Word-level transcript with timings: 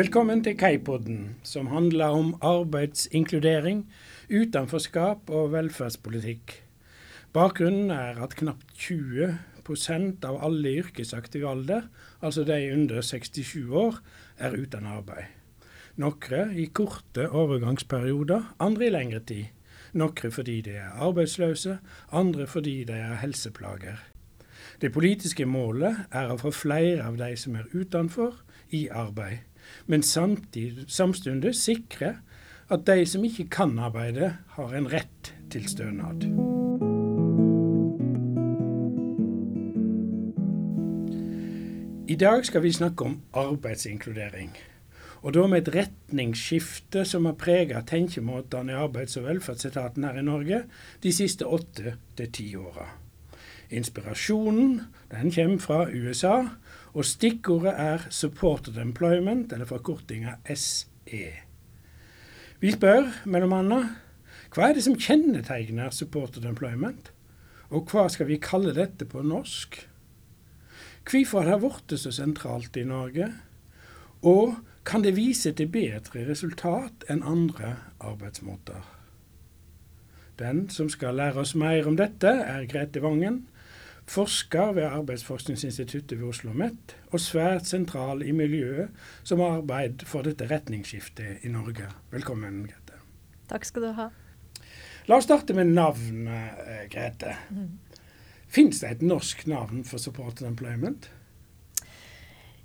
Velkommen 0.00 0.40
til 0.40 0.54
Kaipodden, 0.56 1.34
som 1.44 1.66
handler 1.66 2.14
om 2.16 2.28
arbeidsinkludering, 2.40 3.82
utenforskap 4.32 5.28
og 5.28 5.50
velferdspolitikk. 5.52 6.54
Bakgrunnen 7.36 7.90
er 7.92 8.16
at 8.24 8.32
knapt 8.38 8.70
20% 8.80 10.24
av 10.24 10.38
alle 10.46 10.70
i 10.70 10.78
yrkesaktiv 10.80 11.44
alder, 11.50 11.90
altså 12.22 12.46
de 12.48 12.56
under 12.72 13.04
67 13.04 13.66
år, 13.82 13.98
er 14.38 14.56
uten 14.56 14.88
arbeid. 14.88 15.28
Noen 16.00 16.56
i 16.56 16.70
korte 16.72 17.28
overgangsperioder, 17.28 18.54
andre 18.56 18.88
i 18.88 18.94
lengre 18.94 19.20
tid. 19.20 19.52
Noen 19.92 20.32
fordi 20.32 20.62
de 20.70 20.78
er 20.80 20.96
arbeidsløse, 20.96 21.76
andre 22.08 22.48
fordi 22.48 22.78
de 22.88 23.02
har 23.02 23.20
helseplager. 23.26 24.00
Det 24.80 24.94
politiske 24.96 25.44
målet 25.44 26.06
er 26.08 26.32
å 26.32 26.40
få 26.40 26.56
flere 26.56 27.04
av 27.04 27.20
de 27.20 27.34
som 27.36 27.60
er 27.60 27.68
utenfor, 27.76 28.46
i 28.70 28.86
arbeid 28.86 29.49
men 29.86 30.02
samtidig, 30.02 30.86
samtidig 30.88 31.54
sikre 31.54 32.16
at 32.70 32.86
de 32.86 33.06
som 33.06 33.24
ikke 33.26 33.48
kan 33.50 33.78
arbeide, 33.78 34.36
har 34.56 34.74
en 34.74 34.88
rett 34.92 35.34
til 35.50 35.66
stønad. 35.68 36.26
I 42.10 42.16
dag 42.18 42.46
skal 42.46 42.62
vi 42.62 42.72
snakke 42.72 43.04
om 43.04 43.20
arbeidsinkludering. 43.38 44.50
Og 45.22 45.34
da 45.34 45.44
med 45.46 45.60
et 45.60 45.74
retningsskifte 45.74 47.04
som 47.04 47.28
har 47.28 47.36
preget 47.38 47.86
tenkemåtene 47.86 48.72
i 48.72 48.80
arbeids- 48.80 49.18
og 49.20 49.28
velferdsetaten 49.28 50.04
her 50.04 50.18
i 50.18 50.24
Norge 50.24 50.62
de 51.02 51.12
siste 51.12 51.46
åtte 51.46 51.94
til 52.16 52.32
ti 52.32 52.48
åra. 52.56 52.88
Inspirasjonen 53.70 54.80
den 55.10 55.30
kommer 55.30 55.58
fra 55.58 55.84
USA, 55.90 56.48
og 56.92 57.04
stikkordet 57.04 57.72
er 57.76 57.98
'supported 58.10 58.78
employment', 58.78 59.52
eller 59.52 59.64
forkortinga 59.64 60.34
SE. 60.54 61.26
Vi 62.60 62.70
spør 62.70 63.02
bl.a.: 63.24 63.82
Hva 64.54 64.68
er 64.68 64.74
det 64.74 64.82
som 64.84 64.98
kjennetegner 64.98 65.90
supported 65.90 66.44
employment? 66.44 67.12
Og 67.70 67.86
hva 67.90 68.08
skal 68.08 68.26
vi 68.26 68.36
kalle 68.42 68.74
dette 68.74 69.04
på 69.04 69.22
norsk? 69.22 69.86
Hvorfor 71.10 71.40
har 71.40 71.58
det 71.58 71.60
blitt 71.60 72.00
så 72.00 72.10
sentralt 72.10 72.76
i 72.76 72.84
Norge? 72.84 73.32
Og 74.22 74.56
kan 74.84 75.02
det 75.02 75.16
vise 75.16 75.52
til 75.52 75.68
bedre 75.68 76.26
resultat 76.28 77.04
enn 77.08 77.22
andre 77.22 77.76
arbeidsmåter? 78.00 78.82
Den 80.38 80.68
som 80.72 80.88
skal 80.88 81.14
lære 81.14 81.40
oss 81.40 81.54
mer 81.54 81.86
om 81.86 81.96
dette, 81.96 82.28
er 82.28 82.66
Grete 82.66 83.02
Vangen, 83.02 83.46
forsker 84.10 84.72
ved 84.74 84.88
Arbeidsforskningsinstituttet 84.88 86.18
ved 86.18 86.26
Oslo 86.28 86.50
OsloMet, 86.50 86.96
og 87.12 87.22
svært 87.22 87.68
sentral 87.70 88.24
i 88.26 88.32
miljøet 88.34 88.90
som 89.22 89.42
har 89.42 89.60
arbeidet 89.60 90.08
for 90.08 90.26
dette 90.26 90.48
retningsskiftet 90.50 91.44
i 91.46 91.52
Norge. 91.52 91.86
Velkommen, 92.10 92.64
Grete. 92.66 92.98
Takk 93.50 93.68
skal 93.68 93.86
du 93.86 93.92
ha. 93.98 94.08
La 95.06 95.18
oss 95.18 95.28
starte 95.28 95.54
med 95.54 95.70
navnet, 95.76 96.58
eh, 96.66 96.88
Grete. 96.90 97.36
Mm. 97.50 97.78
Fins 98.50 98.80
det 98.82 98.90
et 98.90 99.02
norsk 99.06 99.46
navn 99.46 99.84
for 99.86 100.02
supported 100.02 100.46
employment? 100.46 101.08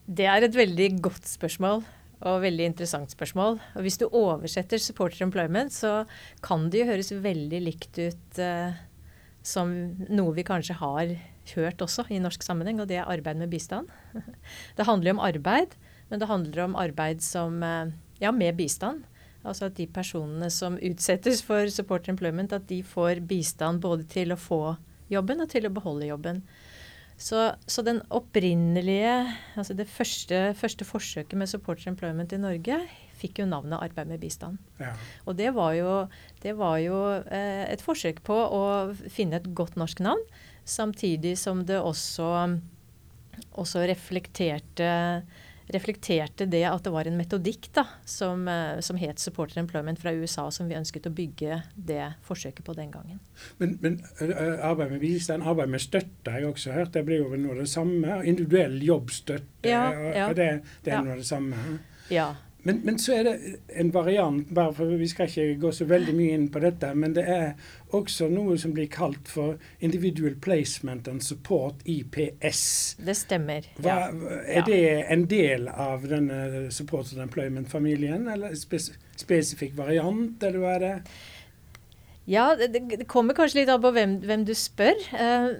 Det 0.06 0.26
er 0.26 0.46
et 0.46 0.56
veldig 0.56 0.90
godt 1.02 1.30
spørsmål 1.30 1.84
og 2.26 2.42
veldig 2.42 2.66
interessant 2.72 3.12
spørsmål. 3.12 3.60
Og 3.76 3.82
Hvis 3.82 3.98
du 3.98 4.08
oversetter 4.08 4.78
'supporter 4.78 5.26
employment', 5.26 5.74
så 5.74 6.06
kan 6.42 6.70
det 6.70 6.80
jo 6.80 6.86
høres 6.86 7.12
veldig 7.12 7.62
likt 7.62 8.00
ut 8.00 8.40
uh, 8.40 8.74
som 9.44 9.70
noe 10.10 10.34
vi 10.34 10.44
kanskje 10.44 10.74
har 10.74 11.16
hørt 11.54 11.82
også 11.84 12.08
i 12.10 12.20
norsk 12.22 12.44
sammenheng, 12.44 12.82
og 12.82 12.90
det 12.90 12.98
er 13.02 13.10
arbeid 13.10 13.38
med 13.40 13.52
bistand. 13.52 13.92
Det 14.78 14.88
handler 14.88 15.12
jo 15.12 15.18
om 15.18 15.26
arbeid, 15.28 15.76
men 16.10 16.22
det 16.22 16.30
handler 16.30 16.64
om 16.64 16.76
arbeid 16.76 17.22
som, 17.22 17.62
eh, 17.64 17.94
ja, 18.22 18.32
med 18.32 18.58
bistand. 18.58 19.04
Altså 19.46 19.70
at 19.70 19.78
de 19.78 19.86
personene 19.88 20.50
som 20.50 20.80
utsettes 20.82 21.44
for 21.46 21.70
support 21.70 22.10
employment, 22.10 22.54
at 22.54 22.68
de 22.68 22.82
får 22.84 23.22
bistand 23.28 23.82
både 23.82 24.08
til 24.10 24.34
å 24.34 24.40
få 24.40 24.78
jobben 25.10 25.42
og 25.42 25.50
til 25.50 25.68
å 25.68 25.74
beholde 25.74 26.10
jobben. 26.10 26.42
Så, 27.18 27.54
så 27.68 27.84
den 27.86 28.02
opprinnelige, 28.12 29.14
altså 29.56 29.74
det 29.78 29.88
første, 29.88 30.50
første 30.60 30.86
forsøket 30.86 31.38
med 31.40 31.48
support 31.48 31.86
employment 31.88 32.34
i 32.36 32.42
Norge 32.42 32.80
fikk 33.16 33.40
jo 33.40 33.48
navnet 33.48 33.80
Arbeid 33.80 34.10
med 34.10 34.20
bistand. 34.20 34.60
Ja. 34.82 34.92
Og 35.24 35.38
det 35.40 35.54
var 35.56 35.72
jo, 35.78 35.94
det 36.44 36.56
var 36.60 36.82
jo 36.84 36.98
eh, 37.24 37.64
et 37.72 37.84
forsøk 37.84 38.20
på 38.28 38.36
å 38.36 38.66
finne 39.08 39.40
et 39.40 39.48
godt 39.56 39.80
norsk 39.80 40.04
navn, 40.04 40.22
samtidig 40.66 41.38
som 41.38 41.66
det 41.66 41.80
også, 41.80 42.30
også 43.62 43.84
reflekterte, 43.88 44.90
reflekterte 45.74 46.48
det 46.50 46.64
at 46.70 46.86
det 46.86 46.94
var 46.94 47.08
en 47.10 47.18
metodikk 47.18 47.70
da, 47.74 47.86
som, 48.06 48.48
eh, 48.50 48.82
som, 48.86 48.98
het 49.02 49.22
Supporter 49.22 49.62
Employment 49.62 50.02
fra 50.02 50.14
USA, 50.14 50.48
som 50.52 50.70
vi 50.70 50.78
ønsket 50.78 51.10
å 51.10 51.14
bygge 51.16 51.62
det 51.76 52.12
forsøket 52.26 52.66
på 52.66 52.76
den 52.78 52.92
gangen. 52.94 53.22
Men, 53.62 53.78
men 53.82 54.00
eh, 54.20 54.60
arbeid 54.66 54.96
med 54.96 55.04
bistand, 55.06 55.46
arbeid 55.46 55.74
med 55.74 55.86
støtte 55.86 56.34
har 56.34 56.44
jeg 56.44 56.54
også 56.54 56.76
hørt, 56.76 56.94
det 56.98 57.06
blir 57.08 57.24
jo 57.24 57.34
noe 57.38 57.58
av 57.58 57.64
det 57.64 57.70
samme? 57.72 58.22
Individuell 58.26 58.82
jobbstøtte, 58.84 59.70
ja, 59.70 59.88
ja. 60.12 60.32
det, 60.34 60.50
det 60.86 60.94
er 60.94 61.00
ja. 61.00 61.04
noe 61.06 61.18
av 61.18 61.24
det 61.24 61.30
samme? 61.30 61.80
Ja, 62.14 62.30
men, 62.66 62.80
men, 62.84 62.96
så 62.98 63.14
er 63.14 63.28
det 63.28 63.34
en 63.78 63.92
variant, 63.94 64.48
bare 64.58 64.74
for 64.74 64.90
vi 64.98 65.08
skal 65.10 65.30
ikke 65.30 65.60
gå 65.62 65.72
så 65.78 65.86
veldig 65.86 66.16
mye 66.18 66.38
inn 66.38 66.48
på 66.50 66.62
dette, 66.64 66.90
men 66.98 67.14
det 67.14 67.26
er 67.30 67.52
også 67.94 68.26
noe 68.34 68.58
som 68.58 68.74
blir 68.74 68.90
kalt 68.90 69.30
for 69.30 69.60
Individual 69.86 70.34
Placement 70.42 71.06
and 71.12 71.22
Support, 71.22 71.86
IPS. 71.86 72.64
Det 73.06 73.16
stemmer. 73.20 73.70
Hva, 73.86 74.10
er 74.50 74.66
det 74.66 74.82
en 75.14 75.28
del 75.30 75.70
av 75.70 76.10
denne 76.10 76.66
support 76.74 77.14
and 77.14 77.22
Employment-familien, 77.28 78.26
eller 78.34 78.58
spes 78.58 78.96
spesifikk 79.16 79.78
variant, 79.78 80.42
eller 80.44 80.60
hva 80.60 80.76
er 80.76 80.86
det? 80.88 80.94
Ja, 82.26 82.50
det, 82.58 82.74
det, 82.74 83.06
kommer 83.06 83.38
kanskje 83.38 83.62
litt 83.62 83.70
an 83.70 83.84
på 83.84 83.94
hvem, 83.94 84.18
hvem 84.26 84.50
du 84.50 84.56
spør. 84.58 84.98
Uh, 85.14 85.54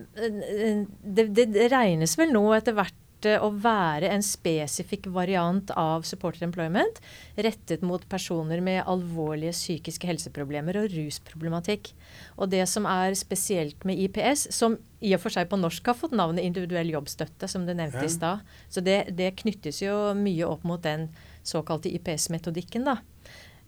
det, 1.06 1.30
det, 1.38 1.70
regnes 1.70 2.18
vel 2.18 2.34
nå 2.34 2.48
etter 2.58 2.74
hvert 2.74 2.98
å 3.42 3.50
være 3.62 4.10
en 4.14 4.24
spesifikk 4.26 5.10
variant 5.14 5.72
av 5.80 6.06
supported 6.08 6.46
employment 6.48 7.00
rettet 7.36 7.84
mot 7.86 8.04
personer 8.10 8.62
med 8.64 8.84
alvorlige 8.86 9.56
psykiske 9.56 10.08
helseproblemer 10.10 10.80
og 10.82 10.94
rusproblematikk. 10.94 11.92
Og 12.38 12.52
det 12.54 12.64
som 12.72 12.88
er 12.90 13.16
spesielt 13.18 13.86
med 13.88 14.00
IPS, 14.08 14.48
som 14.56 14.78
i 15.06 15.14
og 15.16 15.22
for 15.24 15.34
seg 15.34 15.50
på 15.52 15.60
norsk 15.60 15.92
har 15.92 15.98
fått 15.98 16.16
navnet 16.18 16.46
individuell 16.46 16.94
jobbstøtte, 16.94 17.50
som 17.52 17.66
du 17.68 17.74
nevnte 17.74 18.04
ja. 18.04 18.10
i 18.10 18.14
stad, 18.14 18.56
så 18.70 18.84
det, 18.86 19.02
det, 19.18 19.34
knyttes 19.42 19.82
jo 19.84 19.98
mye 20.18 20.48
opp 20.48 20.66
mot 20.68 20.82
den 20.84 21.10
såkalte 21.46 21.92
IPS-metodikken, 21.94 22.88
da. 22.88 23.00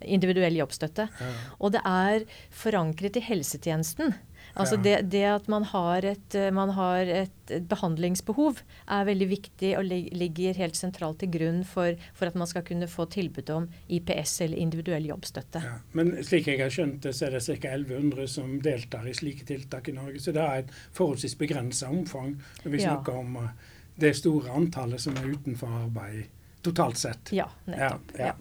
Individuell 0.06 0.60
jobbstøtte. 0.60 1.08
Ja. 1.10 1.30
Og 1.58 1.74
det 1.74 1.82
er 1.86 2.26
forankret 2.54 3.18
i 3.18 3.26
helsetjenesten. 3.26 4.14
Altså 4.58 4.78
det, 4.82 4.96
det, 5.12 5.24
at 5.30 5.48
man 5.52 5.66
har, 5.70 6.06
et, 6.06 6.36
eh, 6.36 6.50
man 6.54 6.72
har 6.76 7.10
et, 7.24 7.54
behandlingsbehov 7.70 8.60
er 8.92 9.06
veldig 9.08 9.28
viktig 9.32 9.70
og 9.80 9.86
ligger 9.88 10.58
helt 10.60 10.76
sentralt 10.76 11.22
til 11.22 11.32
grunn 11.32 11.62
for, 11.68 11.96
for, 12.18 12.28
at 12.28 12.36
man 12.40 12.50
skal 12.50 12.66
kunne 12.68 12.90
få 12.92 13.06
tilbud 13.14 13.52
om 13.56 13.70
IPS 13.88 14.42
eller 14.48 14.60
individuell 14.64 15.08
jobbstøtte. 15.08 15.62
Ja, 15.64 15.78
men 15.98 16.12
slik 16.28 16.50
jeg 16.52 16.60
har 16.64 16.74
skjønt 16.74 17.00
det, 17.06 17.16
så 17.16 17.30
er 17.30 17.38
det 17.38 17.44
ca. 17.48 17.74
1100 17.78 18.28
som 18.32 18.58
deltar 18.64 19.08
i 19.08 19.16
slike 19.16 19.48
tiltak 19.48 19.88
i 19.88 19.96
Norge. 19.96 20.20
Så 20.24 20.36
det 20.36 20.44
er 20.44 20.66
et 20.66 20.74
forholdsvis 20.98 21.38
begrensa 21.40 21.92
omfang 21.94 22.36
når 22.64 22.74
vi 22.74 22.82
ja. 22.82 22.92
snakker 22.92 23.22
om 23.22 23.40
eh, 23.44 23.54
det 23.98 24.14
store 24.18 24.54
antallet 24.54 25.02
som 25.02 25.16
er 25.18 25.32
utenfor 25.32 25.80
arbeid 25.86 26.26
totalt 26.68 27.00
sett. 27.00 27.32
Ja, 27.32 27.48
nettopp. 27.66 28.14
Ja, 28.20 28.34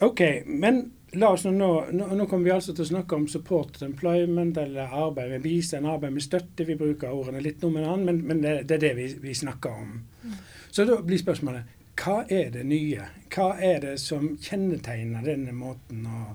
OK. 0.00 0.20
Men 0.46 0.90
la 1.12 1.30
oss 1.30 1.44
nå, 1.44 1.52
nå, 1.92 2.06
nå, 2.06 2.26
kommer 2.26 2.44
vi 2.44 2.54
altså 2.54 2.74
til 2.74 2.84
å 2.84 2.88
snakke 2.90 3.16
om 3.16 3.28
support 3.30 3.78
employment, 3.82 4.58
eller 4.58 4.92
arbeid 4.92 5.30
med 5.36 5.44
bistand, 5.44 5.86
arbeid 5.86 6.16
med 6.16 6.24
støtte. 6.24 6.66
Vi 6.66 6.76
bruker 6.78 7.14
ordene 7.14 7.42
litt 7.44 7.62
noe 7.62 7.76
med 7.78 7.86
annet, 7.86 8.06
men, 8.10 8.20
men 8.26 8.42
det, 8.42 8.56
det, 8.66 8.78
er 8.78 8.84
det 8.88 8.92
vi, 8.98 9.08
vi 9.28 9.34
snakker 9.38 9.80
om. 9.84 9.96
Mm. 10.24 10.36
Så 10.70 10.84
da 10.88 10.98
blir 11.02 11.22
spørsmålet 11.22 11.72
hva 11.96 12.18
er 12.28 12.50
det 12.52 12.66
nye? 12.68 13.06
Hva 13.32 13.54
er 13.62 13.80
det 13.80 13.94
som 14.02 14.34
kjennetegner 14.36 15.24
denne 15.24 15.54
måten 15.56 16.04
uh, 16.04 16.34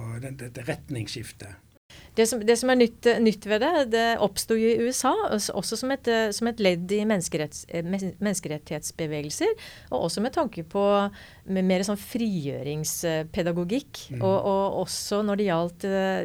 og 0.00 0.24
dette 0.24 0.64
retningsskiftet? 0.64 1.65
Det 2.16 2.26
som, 2.28 2.40
det 2.40 2.56
som 2.58 2.70
er 2.72 2.76
nytt, 2.80 3.06
nytt, 3.22 3.46
ved 3.46 3.60
det, 3.64 3.72
det 3.92 4.06
oppsto 4.24 4.56
i 4.56 4.76
USA 4.80 5.12
også 5.30 5.76
som 5.76 5.90
et, 5.92 6.08
som 6.34 6.48
et 6.50 6.60
ledd 6.62 6.92
i 6.92 7.04
menneskeretts, 7.08 7.66
menneskerettighetsbevegelser. 7.84 9.46
Og 9.90 10.00
også 10.08 10.20
med 10.24 10.32
tanke 10.36 10.62
på 10.66 10.84
med 11.46 11.62
mer 11.66 11.82
sånn 11.86 11.98
frigjøringspedagogikk. 12.00 13.98
Mm. 14.16 14.22
Og, 14.22 14.36
og, 14.36 14.80
også 14.82 15.22
når 15.26 15.34
det 15.38 15.46
gjaldt 15.46 15.84
uh, 15.86 16.22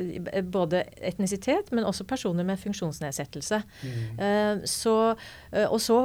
både 0.53 0.77
etnisitet, 1.11 1.65
men 1.75 1.87
også 1.87 2.03
personer 2.09 2.43
med 2.47 2.59
funksjonsnedsettelse. 2.61 3.57
Mm. 3.81 3.91
Uh, 4.17 4.55
så, 4.69 4.95
og 5.67 5.79
så 5.83 5.97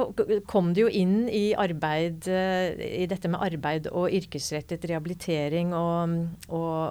kom 0.49 0.65
det 0.75 0.81
jo 0.83 0.89
inn 0.91 1.29
i 1.31 1.55
arbeid, 1.57 2.27
i 2.27 3.05
dette 3.09 3.27
med 3.31 3.41
arbeid 3.43 3.87
og 3.89 4.11
yrkesrettet 4.13 4.85
rehabilitering 4.89 5.73
og, 5.75 6.09
og, 6.53 6.81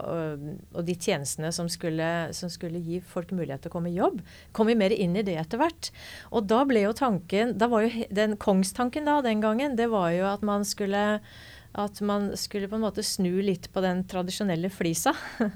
og 0.72 0.84
de 0.86 0.94
tjenestene 0.96 1.52
som 1.54 1.68
skulle, 1.72 2.32
som 2.36 2.50
skulle 2.52 2.85
gi 2.86 3.00
folk 3.04 3.34
mulighet 3.36 3.64
til 3.64 3.72
å 3.72 3.76
komme 3.76 3.92
i 3.92 3.98
jobb, 3.98 4.22
kom 4.56 4.70
vi 4.70 4.78
mer 4.78 4.94
inn 4.94 5.18
i 5.18 5.24
det 5.26 5.36
etter 5.40 5.60
hvert. 5.60 5.90
Og 6.32 6.48
da 6.50 6.62
ble 6.68 6.86
jo 6.86 6.94
tanken 6.96 7.56
da 7.58 7.68
var 7.70 7.86
jo 7.86 8.06
Den 8.16 8.36
kongstanken 8.40 9.06
da 9.08 9.20
den 9.24 9.42
gangen, 9.44 9.76
det 9.76 9.90
var 9.92 10.10
jo 10.14 10.26
at 10.30 10.42
man 10.46 10.64
skulle 10.66 11.04
at 11.76 12.00
man 12.04 12.30
skulle 12.40 12.68
på 12.70 12.78
en 12.78 12.84
måte 12.86 13.04
snu 13.04 13.42
litt 13.44 13.68
på 13.72 13.82
den 13.84 14.02
tradisjonelle 14.08 14.70
flisa. 14.72 15.12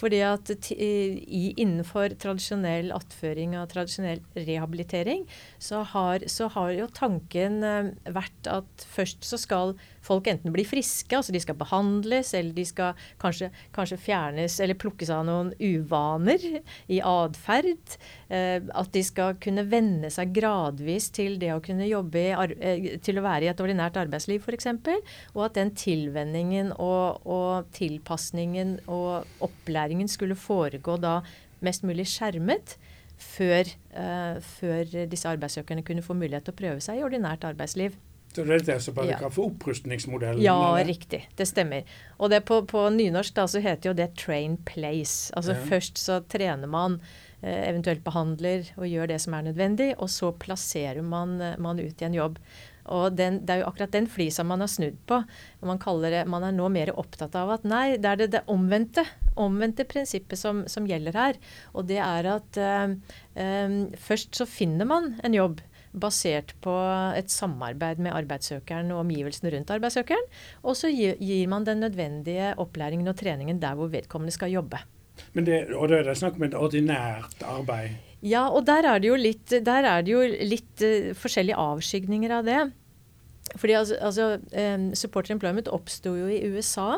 Fordi 0.00 0.20
at 0.26 0.52
i, 0.74 1.52
innenfor 1.56 2.16
tradisjonell 2.20 2.92
attføring 2.94 3.56
og 3.60 3.70
tradisjonell 3.72 4.20
rehabilitering, 4.36 5.24
så 5.62 5.82
har, 5.94 6.26
så 6.28 6.50
har 6.52 6.74
jo 6.76 6.90
tanken 6.92 7.62
eh, 7.64 7.92
vært 8.12 8.52
at 8.52 8.86
først 8.92 9.24
så 9.24 9.40
skal 9.40 9.76
folk 10.02 10.28
enten 10.30 10.54
blir 10.54 10.66
friske, 10.68 11.14
altså 11.16 11.34
de 11.34 11.40
skal 11.42 11.58
behandles, 11.58 12.32
eller 12.38 12.54
de 12.56 12.64
skal 12.66 12.98
kanskje, 13.22 13.50
kanskje 13.74 14.00
fjernes 14.02 14.58
eller 14.62 14.78
plukkes 14.78 15.12
av 15.14 15.24
noen 15.28 15.52
uvaner 15.58 16.42
i 16.92 17.00
atferd. 17.06 17.96
Eh, 18.28 18.58
at 18.62 18.92
de 18.94 19.04
skal 19.06 19.36
kunne 19.42 19.66
venne 19.70 20.10
seg 20.12 20.34
gradvis 20.36 21.10
til 21.14 21.38
det 21.42 21.52
å 21.54 21.62
kunne 21.64 21.88
jobbe 21.88 22.22
i, 22.22 22.32
eh, 22.32 22.88
til 23.04 23.20
å 23.20 23.26
være 23.26 23.46
i 23.46 23.52
et 23.52 23.62
ordinært 23.62 24.00
arbeidsliv 24.00 24.42
f.eks. 24.42 24.70
Og 25.34 25.46
at 25.46 25.58
den 25.58 25.72
tilvenningen 25.78 26.72
og, 26.78 27.22
og 27.26 27.70
tilpasningen 27.76 28.78
og 28.90 29.28
opplæringen 29.44 30.10
skulle 30.10 30.38
foregå 30.38 30.98
da 31.00 31.20
mest 31.62 31.86
mulig 31.86 32.08
skjermet. 32.10 32.76
Før, 33.22 33.68
uh, 33.94 34.40
før, 34.42 34.88
disse 35.06 35.30
arbeidssøkerne 35.30 35.84
kunne 35.86 36.02
få 36.02 36.16
mulighet 36.18 36.48
til 36.48 36.56
å 36.56 36.58
prøve 36.58 36.82
seg 36.82 36.98
i 36.98 37.04
ordinært 37.06 37.46
arbeidsliv. 37.46 37.94
Så 38.32 38.44
det 38.48 38.54
er 38.54 38.64
det 38.64 38.78
som 38.80 38.96
bare 38.96 39.12
ja. 39.12 39.28
for 39.28 39.50
opprustningsmodellen? 39.50 40.40
Ja, 40.44 40.56
eller? 40.72 40.88
riktig. 40.88 41.26
Det 41.36 41.46
stemmer. 41.48 41.84
Og 42.16 42.32
det 42.32 42.40
på, 42.48 42.62
på 42.68 42.86
nynorsk 42.94 43.36
da, 43.36 43.44
så 43.48 43.60
heter 43.60 43.90
jo 43.90 43.96
det 43.98 44.14
'train 44.16 44.56
place'. 44.64 45.30
Altså 45.36 45.52
ja. 45.52 45.64
Først 45.68 46.00
så 46.00 46.20
trener 46.24 46.66
man, 46.66 47.00
eh, 47.42 47.68
eventuelt 47.68 48.04
behandler 48.04 48.72
og 48.76 48.88
gjør 48.88 49.12
det 49.12 49.20
som 49.20 49.34
er 49.34 49.42
nødvendig, 49.50 49.94
og 49.98 50.08
så 50.08 50.32
plasserer 50.32 51.02
man, 51.02 51.36
man 51.58 51.80
ut 51.80 52.02
i 52.02 52.08
en 52.08 52.14
jobb. 52.14 52.38
Og 52.90 53.12
den, 53.14 53.40
Det 53.46 53.50
er 53.50 53.60
jo 53.62 53.68
akkurat 53.68 53.92
den 53.92 54.08
flisa 54.10 54.42
man 54.42 54.60
har 54.60 54.70
snudd 54.70 54.98
på. 55.06 55.22
Man, 55.62 55.78
det, 56.02 56.26
man 56.26 56.42
er 56.42 56.52
nå 56.52 56.68
mer 56.68 56.90
opptatt 56.98 57.34
av 57.38 57.50
at 57.50 57.64
nei, 57.64 57.96
det 57.96 58.08
er 58.08 58.16
det, 58.16 58.30
det 58.32 58.42
omvendte, 58.50 59.04
omvendte 59.36 59.84
prinsippet 59.84 60.38
som, 60.38 60.64
som, 60.66 60.86
gjelder 60.86 61.12
her. 61.12 61.38
Og 61.74 61.86
det 61.86 62.00
er 62.02 62.26
at 62.34 62.58
øh, 62.58 62.96
øh, 63.36 63.76
først 63.98 64.34
så 64.34 64.46
finner 64.46 64.88
man 64.88 65.14
en 65.22 65.34
jobb 65.34 65.60
basert 65.92 66.54
på 66.64 66.72
et 67.16 67.30
samarbeid 67.32 68.00
med 68.02 68.14
arbeidssøkeren 68.16 68.90
og 68.94 69.02
omgivelsene 69.04 69.52
rundt 69.54 69.72
arbeidssøkeren. 69.74 70.24
Og 70.64 70.78
så 70.78 70.90
gir, 70.92 71.48
man 71.50 71.66
den 71.68 71.84
nødvendige 71.84 72.54
opplæringen 72.60 73.08
og 73.12 73.18
treningen 73.20 73.60
der 73.62 73.76
hvor 73.78 73.92
vedkommende 73.92 74.34
skal 74.34 74.54
jobbe. 74.54 74.80
Men 75.36 75.46
det, 75.46 75.66
og 75.76 75.90
da 75.90 76.00
er 76.00 76.08
det 76.08 76.18
snakk 76.20 76.38
om 76.40 76.46
et 76.48 76.56
ordinært 76.56 77.44
arbeid? 77.44 77.98
Ja, 78.22 78.46
og 78.48 78.64
der 78.66 78.86
er 78.86 79.02
det 79.02 79.10
jo 79.10 79.18
litt, 79.18 79.50
det 79.50 79.66
jo 80.14 80.22
litt 80.22 80.84
uh, 80.86 81.10
forskjellige 81.18 81.58
avskygninger 81.58 82.38
av 82.38 82.46
det. 82.46 82.60
Fordi 83.58 83.74
altså, 83.76 83.98
altså 84.00 84.28
um, 84.38 84.92
Supporter 84.96 85.34
Employment 85.34 85.68
oppsto 85.68 86.14
jo 86.16 86.28
i 86.30 86.40
USA. 86.54 86.94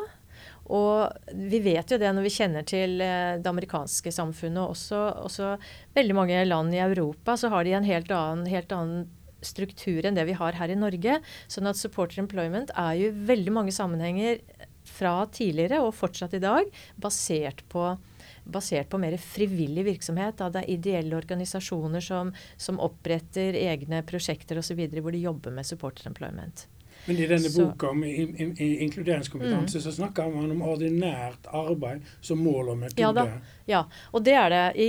Og 0.72 1.32
vi 1.34 1.60
vet 1.64 1.90
jo 1.92 1.98
det 2.00 2.12
når 2.16 2.24
vi 2.24 2.34
kjenner 2.36 2.64
til 2.68 2.96
uh, 3.02 3.36
det 3.40 3.50
amerikanske 3.50 4.12
samfunnet, 4.14 4.62
og 4.62 4.76
også, 4.76 5.02
også, 5.26 5.50
veldig 5.96 6.16
mange 6.16 6.44
land 6.48 6.74
i 6.74 6.82
Europa, 6.84 7.36
så 7.40 7.50
har 7.52 7.66
de 7.66 7.76
en 7.76 7.88
helt 7.88 8.12
annen, 8.14 8.48
helt 8.50 8.72
annen 8.72 9.04
struktur 9.44 10.06
enn 10.06 10.16
det 10.16 10.24
vi 10.24 10.38
har 10.38 10.56
her 10.56 10.72
i 10.72 10.78
Norge. 10.78 11.18
Sånn 11.52 11.68
at 11.68 11.80
supporter 11.80 12.22
employment 12.22 12.72
er 12.80 12.94
jo 12.96 13.12
veldig 13.28 13.52
mange 13.52 13.74
sammenhenger 13.76 14.40
fra 14.88 15.24
tidligere 15.32 15.82
og 15.84 15.94
fortsatt 15.96 16.36
i 16.36 16.42
dag 16.44 16.68
basert 17.00 17.64
på 17.72 17.92
basert 18.44 18.90
på 18.92 19.00
mer 19.00 19.16
frivillig 19.20 19.86
virksomhet. 19.86 20.36
Da. 20.38 20.50
Det 20.52 20.64
er 20.64 20.74
ideelle 20.76 21.16
organisasjoner 21.16 22.04
som, 22.04 22.32
som 22.60 22.80
oppretter 22.82 23.56
egne 23.56 24.02
prosjekter 24.06 24.60
osv. 24.60 24.84
hvor 25.00 25.12
de 25.14 25.24
jobber 25.24 25.54
med 25.54 25.68
supporter 25.68 26.08
employment. 26.10 26.66
Men 27.06 27.18
i 27.18 27.26
denne 27.28 27.50
så, 27.50 27.64
boka 27.64 27.90
om 27.92 28.04
in, 28.04 28.32
in, 28.40 28.54
inkluderingskompetanse 28.86 29.78
mm. 29.78 29.82
så 29.84 29.92
snakker 29.92 30.30
man 30.32 30.52
om 30.54 30.62
ordinært 30.64 31.48
arbeid 31.52 32.04
som 32.24 32.40
mål 32.40 32.72
og 32.72 32.78
metode. 32.80 33.02
Ja, 33.02 33.12
da. 33.12 33.54
ja, 33.68 33.82
og 34.12 34.24
det 34.24 34.36
er 34.40 34.52
det. 34.54 34.62
I, 34.80 34.88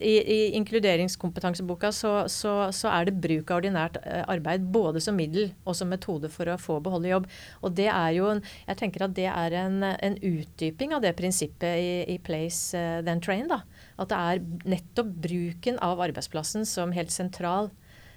i, 0.00 0.14
i 0.36 0.38
inkluderingskompetanseboka 0.60 1.92
så, 1.92 2.14
så, 2.32 2.54
så, 2.72 2.90
er 2.92 3.08
det 3.08 3.16
bruk 3.20 3.50
av 3.50 3.60
ordinært 3.60 3.98
eh, 4.02 4.22
arbeid 4.32 4.68
både 4.72 5.02
som 5.04 5.18
middel 5.18 5.50
og 5.64 5.76
som 5.76 5.92
metode 5.92 6.30
for 6.32 6.48
å 6.48 6.58
få 6.60 6.78
beholde 6.84 7.12
jobb. 7.12 7.28
Og 7.62 7.76
det 7.76 7.90
er 7.92 8.14
jo, 8.16 8.32
jeg 8.66 8.80
tenker 8.80 9.06
at 9.08 9.16
det 9.18 9.28
er 9.32 9.58
en, 9.60 9.82
en 9.84 10.20
utdyping 10.20 10.96
av 10.96 11.04
det 11.04 11.16
prinsippet 11.18 11.82
i, 11.82 11.90
i 12.14 12.20
Place 12.22 12.76
uh, 12.76 13.02
Then 13.04 13.20
Train. 13.24 13.50
da. 13.52 13.60
At 14.00 14.12
det 14.12 14.22
er 14.30 14.46
nettopp 14.76 15.12
bruken 15.26 15.80
av 15.84 16.00
arbeidsplassen 16.08 16.64
som 16.68 16.94
helt 16.96 17.12
sentral. 17.14 17.70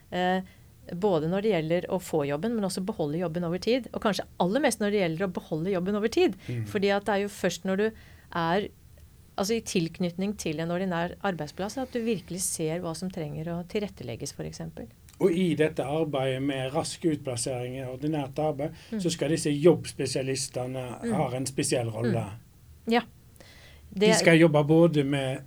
Uh, 0.10 0.40
både 0.96 1.30
når 1.32 1.46
det 1.46 1.54
gjelder 1.54 1.88
å 1.94 2.00
få 2.02 2.24
jobben, 2.30 2.56
men 2.56 2.68
også 2.68 2.84
beholde 2.88 3.22
jobben 3.22 3.46
over 3.48 3.62
tid. 3.64 3.90
Og 3.94 4.04
kanskje 4.04 4.28
aller 4.44 4.64
mest 4.64 4.82
når 4.82 4.94
det 4.94 5.02
gjelder 5.04 5.28
å 5.28 5.34
beholde 5.40 5.74
jobben 5.74 6.00
over 6.00 6.14
tid. 6.14 6.38
Mm. 6.48 6.66
Fordi 6.72 6.92
at 6.96 7.08
det 7.08 7.16
er 7.16 7.26
jo 7.26 7.34
først 7.34 7.68
når 7.70 7.82
du 7.82 7.88
er 7.90 8.70
altså 9.40 9.56
i 9.56 9.64
tilknytning 9.64 10.34
til 10.40 10.60
en 10.60 10.72
ordinær 10.76 11.16
arbeidsplass 11.26 11.78
at 11.80 11.94
du 11.96 12.02
virkelig 12.04 12.42
ser 12.44 12.82
hva 12.84 12.92
som 12.98 13.12
trenger 13.14 13.52
å 13.54 13.62
tilrettelegges, 13.72 14.34
f.eks. 14.36 14.66
Og 15.20 15.36
i 15.36 15.54
dette 15.60 15.84
arbeidet 15.84 16.42
med 16.44 16.74
rask 16.74 17.04
utplassering 17.08 17.78
i 17.80 17.86
ordinært 17.88 18.40
arbeid, 18.40 18.76
mm. 18.92 19.02
så 19.04 19.12
skal 19.12 19.34
disse 19.36 19.52
jobbspesialistene 19.52 20.86
mm. 21.04 21.14
ha 21.16 21.30
en 21.36 21.48
spesiell 21.48 21.92
rolle. 21.92 22.26
Mm. 22.26 22.94
Ja. 22.96 23.04
Det, 23.90 24.06
De 24.06 24.14
skal 24.20 24.40
jobbe 24.40 24.64
både 24.64 25.04
med 25.04 25.46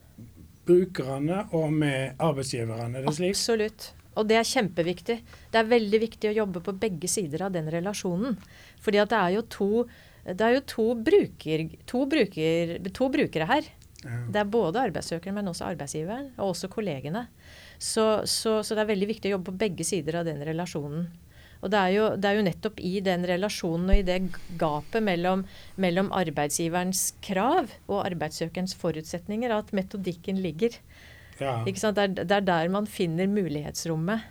brukerne 0.66 1.46
og 1.56 1.72
med 1.72 2.20
arbeidsgiverne, 2.22 2.98
er 2.98 3.06
det 3.06 3.14
slik? 3.16 3.36
Absolutt. 3.36 3.88
Og 4.18 4.28
det 4.28 4.38
er 4.38 4.48
kjempeviktig. 4.48 5.18
Det 5.52 5.60
er 5.60 5.70
veldig 5.70 6.00
viktig 6.02 6.30
å 6.30 6.36
jobbe 6.42 6.62
på 6.64 6.74
begge 6.80 7.08
sider 7.08 7.46
av 7.46 7.54
den 7.54 7.70
relasjonen. 7.72 8.36
Fordi 8.82 9.00
at 9.02 9.12
det 9.12 9.20
er 9.20 9.36
jo 9.36 9.44
to, 9.56 9.70
er 10.28 10.56
jo 10.56 10.64
to, 10.74 10.88
bruker, 11.08 11.64
to, 11.88 12.04
bruker, 12.10 12.76
to 12.92 13.08
brukere 13.12 13.48
her. 13.48 13.70
Ja. 14.02 14.18
Det 14.34 14.40
er 14.42 14.50
både 14.50 14.82
arbeidssøkeren, 14.82 15.36
men 15.38 15.50
også 15.52 15.68
arbeidsgiveren, 15.70 16.32
og 16.36 16.52
også 16.52 16.70
kollegene. 16.72 17.28
Så, 17.78 18.26
så, 18.26 18.60
så, 18.62 18.74
det 18.74 18.82
er 18.82 18.92
veldig 18.92 19.10
viktig 19.14 19.30
å 19.30 19.36
jobbe 19.36 19.52
på 19.52 19.60
begge 19.64 19.86
sider 19.86 20.20
av 20.20 20.26
den 20.28 20.42
relasjonen. 20.46 21.06
Og 21.62 21.70
det 21.70 21.78
er, 21.78 21.92
jo, 21.94 22.06
det 22.18 22.26
er 22.26 22.38
jo 22.38 22.44
nettopp 22.48 22.80
i 22.82 22.96
den 23.06 23.22
relasjonen 23.26 23.92
og 23.94 24.00
i 24.00 24.06
det 24.06 24.16
gapet 24.58 25.04
mellom, 25.06 25.44
mellom 25.78 26.08
arbeidsgiverens 26.18 27.12
krav 27.22 27.70
og 27.86 28.00
arbeidssøkerens 28.02 28.74
forutsetninger 28.80 29.54
at 29.54 29.70
metodikken 29.76 30.42
ligger. 30.42 30.74
Ja. 31.40 31.62
Det, 31.64 31.74
er, 31.88 32.14
det, 32.18 32.30
er, 32.30 32.46
der 32.46 32.70
man 32.72 32.88
finner 32.90 33.30
mulighetsrommet. 33.30 34.28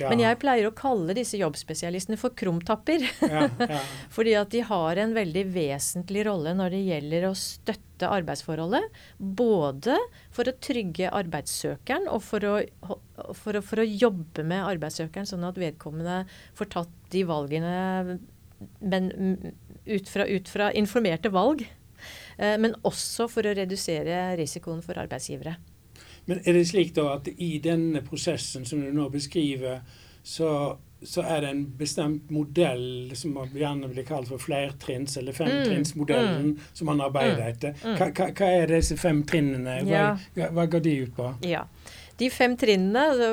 Ja. 0.00 0.08
Men 0.08 0.22
jeg 0.22 0.38
pleier 0.40 0.66
å 0.66 0.74
kalle 0.74 1.14
disse 1.14 1.38
jobbspesialistene 1.38 2.16
for 2.18 2.34
krumtapper. 2.36 3.04
Ja, 3.20 3.46
ja. 3.60 3.80
Fordi 4.16 4.32
at 4.38 4.50
de 4.54 4.62
har 4.64 5.00
en 5.00 5.12
veldig 5.16 5.44
vesentlig 5.54 6.24
rolle 6.26 6.54
når 6.56 6.74
det 6.74 6.82
gjelder 6.86 7.26
å 7.28 7.34
støtte 7.38 8.08
arbeidsforholdet. 8.10 8.88
Både 9.18 9.98
for 10.34 10.48
å 10.48 10.56
trygge 10.64 11.12
arbeidssøkeren 11.12 12.08
og 12.10 12.24
for 12.24 12.48
å, 12.48 12.54
for 13.36 13.60
å, 13.60 13.64
for 13.64 13.84
å 13.84 13.86
jobbe 13.86 14.46
med 14.46 14.64
arbeidssøkeren, 14.72 15.28
sånn 15.28 15.46
at 15.46 15.60
vedkommende 15.60 16.22
får 16.58 16.72
tatt 16.78 16.96
de 17.14 17.26
valgene 17.28 17.74
men 18.80 19.10
ut 19.84 20.08
fra, 20.08 20.26
ut 20.26 20.48
fra 20.48 20.70
informerte 20.72 21.30
valg. 21.34 21.64
Eh, 22.36 22.56
men 22.60 22.74
også 22.86 23.28
for 23.30 23.46
å 23.46 23.54
redusere 23.56 24.34
risikoen 24.40 24.82
for 24.84 24.98
arbeidsgivere. 25.00 25.56
Men 26.24 26.40
er 26.44 26.56
det 26.56 26.64
slik 26.70 26.94
da 26.96 27.10
at 27.18 27.28
i 27.36 27.58
denne 27.62 28.02
prosessen 28.06 28.64
som 28.68 28.80
du 28.80 28.90
nå 28.94 29.08
beskriver, 29.12 29.82
så, 30.24 30.50
så 31.04 31.24
er 31.28 31.44
det 31.44 31.50
en 31.52 31.64
bestemt 31.78 32.30
modell 32.32 33.12
som 33.18 33.36
gjerne 33.52 33.90
blir 33.92 34.06
kalt 34.08 34.30
for 34.32 34.40
flertrinns- 34.40 35.18
eller 35.20 35.36
femtrinnsmodellen 35.36 36.40
mm, 36.40 36.50
mm, 36.54 36.72
som 36.72 36.88
man 36.88 37.04
arbeider 37.04 37.42
mm, 37.42 37.50
etter. 37.50 37.76
Mm. 37.84 37.98
Hva, 38.00 38.30
hva, 38.30 38.50
er 38.62 38.72
disse 38.72 38.96
fem 39.00 39.20
trinnene? 39.28 39.78
Hva, 39.84 40.48
hva, 40.48 40.66
går 40.72 40.84
de 40.88 40.98
ut 41.04 41.16
på? 41.16 41.30
Ja, 41.44 41.66
De 42.18 42.30
fem 42.30 42.56
trinnene 42.56 43.08
altså, 43.10 43.30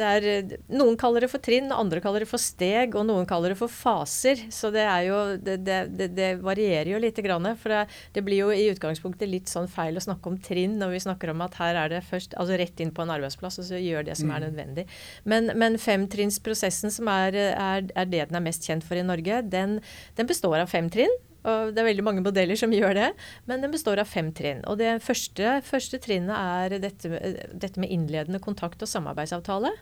er, 0.00 0.56
noen 0.72 0.96
kaller 0.96 1.26
det 1.26 1.28
for 1.28 1.42
trinn, 1.44 1.68
andre 1.74 2.00
kaller 2.00 2.24
det 2.24 2.30
for 2.30 2.40
steg, 2.40 2.94
og 2.96 3.04
noen 3.08 3.26
kaller 3.28 3.52
det 3.52 3.58
for 3.60 3.72
faser. 3.72 4.40
Så 4.54 4.70
det, 4.72 4.84
jo, 5.04 5.18
det, 5.36 5.58
det, 5.66 6.08
det 6.16 6.30
varierer 6.40 6.94
jo 6.94 7.00
lite 7.02 7.24
grann. 7.24 7.50
For 7.60 7.84
det, 8.14 8.24
blir 8.24 8.44
jo 8.44 8.52
i 8.54 8.70
utgangspunktet 8.72 9.28
litt 9.28 9.52
sånn 9.52 9.68
feil 9.68 9.98
å 9.98 10.04
snakke 10.04 10.30
om 10.30 10.38
trinn 10.40 10.78
når 10.80 10.94
vi 10.94 11.02
snakker 11.04 11.32
om 11.34 11.42
at 11.44 11.58
her 11.60 11.80
er 11.84 11.92
det 11.92 12.04
først 12.08 12.36
altså 12.40 12.56
rett 12.60 12.80
inn 12.80 12.94
på 12.94 13.04
en 13.04 13.12
arbeidsplass 13.12 13.60
og 13.60 13.68
så 13.68 13.80
gjør 13.80 14.06
det 14.08 14.16
som 14.20 14.30
er 14.30 14.40
mm. 14.40 14.46
nødvendig. 14.48 14.86
Men, 15.28 15.52
men 15.58 15.76
femtrinnsprosessen, 15.80 16.94
som 16.94 17.10
er, 17.12 17.36
er, 17.52 17.90
er, 17.92 18.08
det 18.08 18.28
den 18.30 18.40
er 18.40 18.46
mest 18.46 18.64
kjent 18.68 18.86
for 18.86 18.96
i 18.96 19.04
Norge, 19.04 19.42
den, 19.52 19.80
den 20.16 20.30
består 20.30 20.62
av 20.62 20.72
fem 20.72 20.88
trinn. 20.92 21.12
Og 21.42 21.72
det 21.74 21.82
er 21.82 21.88
veldig 21.90 22.04
mange 22.06 22.24
modeller 22.24 22.58
som 22.58 22.74
gjør 22.78 22.96
det, 22.98 23.08
men 23.50 23.64
den 23.64 23.74
består 23.74 24.02
av 24.02 24.10
fem 24.10 24.32
trinn. 24.36 24.62
Og 24.70 24.78
det 24.82 24.96
første, 25.04 25.58
første 25.66 26.00
trinnet 26.02 26.36
er 26.36 26.78
dette, 26.82 27.10
dette, 27.52 27.78
med 27.82 27.92
innledende 27.92 28.42
kontakt 28.42 28.82
og 28.84 28.90
samarbeidsavtale. 28.90 29.72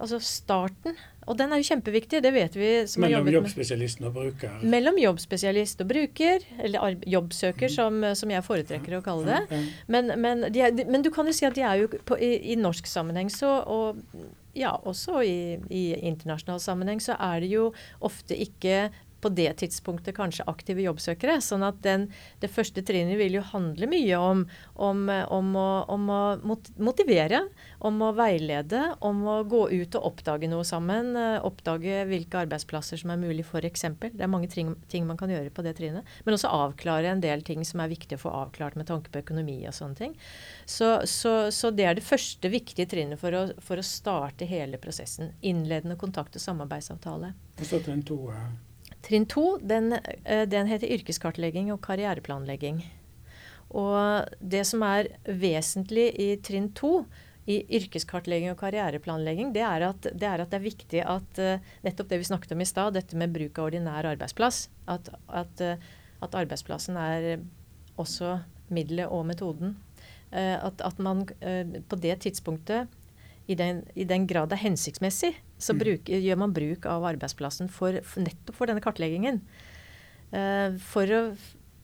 Altså 0.00 0.16
starten. 0.24 0.96
Og 1.28 1.36
den 1.38 1.52
er 1.52 1.60
jo 1.60 1.66
kjempeviktig, 1.68 2.22
det 2.24 2.32
vet 2.34 2.54
vi. 2.56 2.70
Mellom 3.02 3.28
jobbspesialisten 3.30 4.08
og 4.08 4.14
bruker? 4.16 4.62
Mellom 4.64 4.96
jobbspesialist 4.98 5.84
og 5.84 5.90
bruker, 5.92 6.46
eller 6.58 6.96
jobbsøker, 7.06 7.68
mm. 7.68 7.74
som, 7.74 7.98
som, 8.18 8.32
jeg 8.32 8.46
foretrekker 8.46 8.96
å 8.98 9.02
kalle 9.04 9.36
det. 9.36 9.60
Men, 9.92 10.14
men, 10.18 10.46
de 10.52 10.64
er, 10.64 10.74
men, 10.88 11.04
du 11.04 11.12
kan 11.14 11.28
jo 11.28 11.36
si 11.36 11.46
at 11.46 11.58
de 11.58 11.66
er 11.68 11.84
jo 11.84 11.90
på, 11.92 12.16
i, 12.16 12.32
i, 12.54 12.56
norsk 12.58 12.88
sammenheng 12.88 13.30
så, 13.30 13.52
og 13.68 14.00
ja, 14.56 14.72
også 14.88 15.22
i, 15.24 15.36
i 15.72 15.84
internasjonal 16.00 16.60
sammenheng, 16.60 17.00
så 17.00 17.16
er 17.20 17.44
det 17.44 17.52
jo 17.52 17.70
ofte 18.04 18.36
ikke 18.36 18.88
på 19.22 19.30
det 19.32 19.50
tidspunktet 19.62 20.16
kanskje 20.16 20.46
aktive 20.50 20.82
jobbsøkere. 20.84 21.38
Sånn 21.44 21.64
at 21.66 21.78
den, 21.84 22.08
det 22.42 22.50
første 22.52 22.82
trinnet 22.86 23.18
vil 23.20 23.38
jo 23.38 23.44
handle 23.52 23.88
mye 23.90 24.18
om, 24.18 24.44
om, 24.74 25.04
om, 25.08 25.52
å, 25.58 25.68
om, 25.94 26.08
å, 26.10 26.56
motivere, 26.82 27.44
om 27.86 28.00
å 28.02 28.12
veilede, 28.18 28.82
om 29.06 29.22
å 29.30 29.38
gå 29.48 29.64
ut 29.72 29.98
og 29.98 30.08
oppdage 30.12 30.50
noe 30.50 30.66
sammen. 30.66 31.14
Eh, 31.18 31.38
oppdage 31.46 32.02
hvilke 32.10 32.42
arbeidsplasser 32.44 33.00
som 33.02 33.14
er 33.14 33.22
mulig, 33.22 33.46
f.eks. 33.46 33.86
Det 34.02 34.12
er 34.18 34.32
mange 34.32 34.50
ting, 34.52 34.74
ting, 34.92 35.06
man 35.08 35.20
kan 35.20 35.30
gjøre 35.32 35.54
på 35.54 35.64
det 35.66 35.76
trinnet. 35.78 36.08
Men 36.26 36.38
også 36.38 36.50
avklare 36.52 37.12
en 37.12 37.22
del 37.22 37.44
ting 37.46 37.64
som 37.68 37.82
er 37.84 37.92
viktig 37.92 38.18
å 38.18 38.24
få 38.26 38.34
avklart 38.42 38.78
med 38.78 38.90
tanke 38.90 39.12
på 39.12 39.22
økonomi 39.22 39.60
og 39.68 39.76
sånne 39.76 39.98
ting. 39.98 40.18
Så, 40.66 40.94
så, 41.10 41.36
så 41.54 41.70
det 41.74 41.86
er 41.86 41.98
det 41.98 42.06
første 42.06 42.50
viktige 42.52 42.90
trinnet 42.90 43.20
for 43.22 43.34
å, 43.36 43.46
for 43.62 43.78
å 43.78 43.86
starte 43.86 44.48
hele 44.48 44.80
prosessen. 44.82 45.32
Innledende 45.46 45.98
kontakt 46.00 46.36
og 46.38 46.42
samarbeidsavtale. 46.44 47.34
Og 47.58 47.66
så 47.68 47.82
trinn 47.84 48.02
to? 48.06 48.18
Trinn 49.02 49.26
to 49.26 49.58
den, 49.58 49.92
eh, 50.24 50.44
den 50.48 50.70
heter 50.70 50.90
yrkeskartlegging 50.94 51.72
og 51.74 51.80
karriereplanlegging. 51.82 52.82
Og 53.72 54.28
det 54.38 54.62
som 54.68 54.84
er 54.86 55.08
vesentlig 55.26 56.12
i 56.20 56.34
trinn 56.44 56.70
to, 56.76 57.04
i 57.50 57.56
yrkeskartlegging 57.74 58.52
og 58.52 58.60
karriereplanlegging, 58.60 59.50
det 59.54 59.64
er 59.66 59.88
at 59.88 60.06
det 60.06 60.28
er, 60.28 60.44
at 60.44 60.52
det 60.52 60.60
er 60.60 60.62
viktig 60.62 61.00
at 61.02 61.40
uh, 61.42 61.72
nettopp 61.82 62.12
det 62.12 62.20
vi 62.20 62.28
snakket 62.28 62.52
om 62.54 62.62
i 62.62 62.68
stad, 62.68 62.94
dette 62.94 63.18
med 63.18 63.32
bruk 63.34 63.58
av 63.58 63.70
ordinær 63.72 64.06
arbeidsplass, 64.12 64.68
at, 64.86 65.10
at, 65.26 65.64
uh, 65.64 65.88
at 66.22 66.36
arbeidsplassen 66.38 67.00
er 67.00 67.42
også 67.98 68.36
middelet 68.70 69.10
og 69.10 69.26
metoden. 69.26 69.74
At, 70.32 70.80
man 70.96 71.26
på 71.28 71.96
det 72.00 72.14
tidspunktet, 72.24 72.88
i 73.52 73.56
den, 73.58 73.82
i 73.94 74.06
den 74.08 74.26
grad 74.30 74.50
det 74.50 74.58
er 74.58 74.66
hensiktsmessig, 74.66 75.32
så 75.62 75.74
mm. 75.74 75.82
bruk, 75.82 76.12
gjør 76.26 76.40
man 76.42 76.54
bruk 76.56 76.88
av 76.90 77.06
arbeidsplassen 77.12 77.70
for, 77.72 78.00
for 78.06 78.24
nettopp 78.24 78.58
for 78.58 78.70
denne 78.70 78.82
kartleggingen. 78.84 79.42
Uh, 80.32 80.78
for 80.92 81.12
å, 81.12 81.22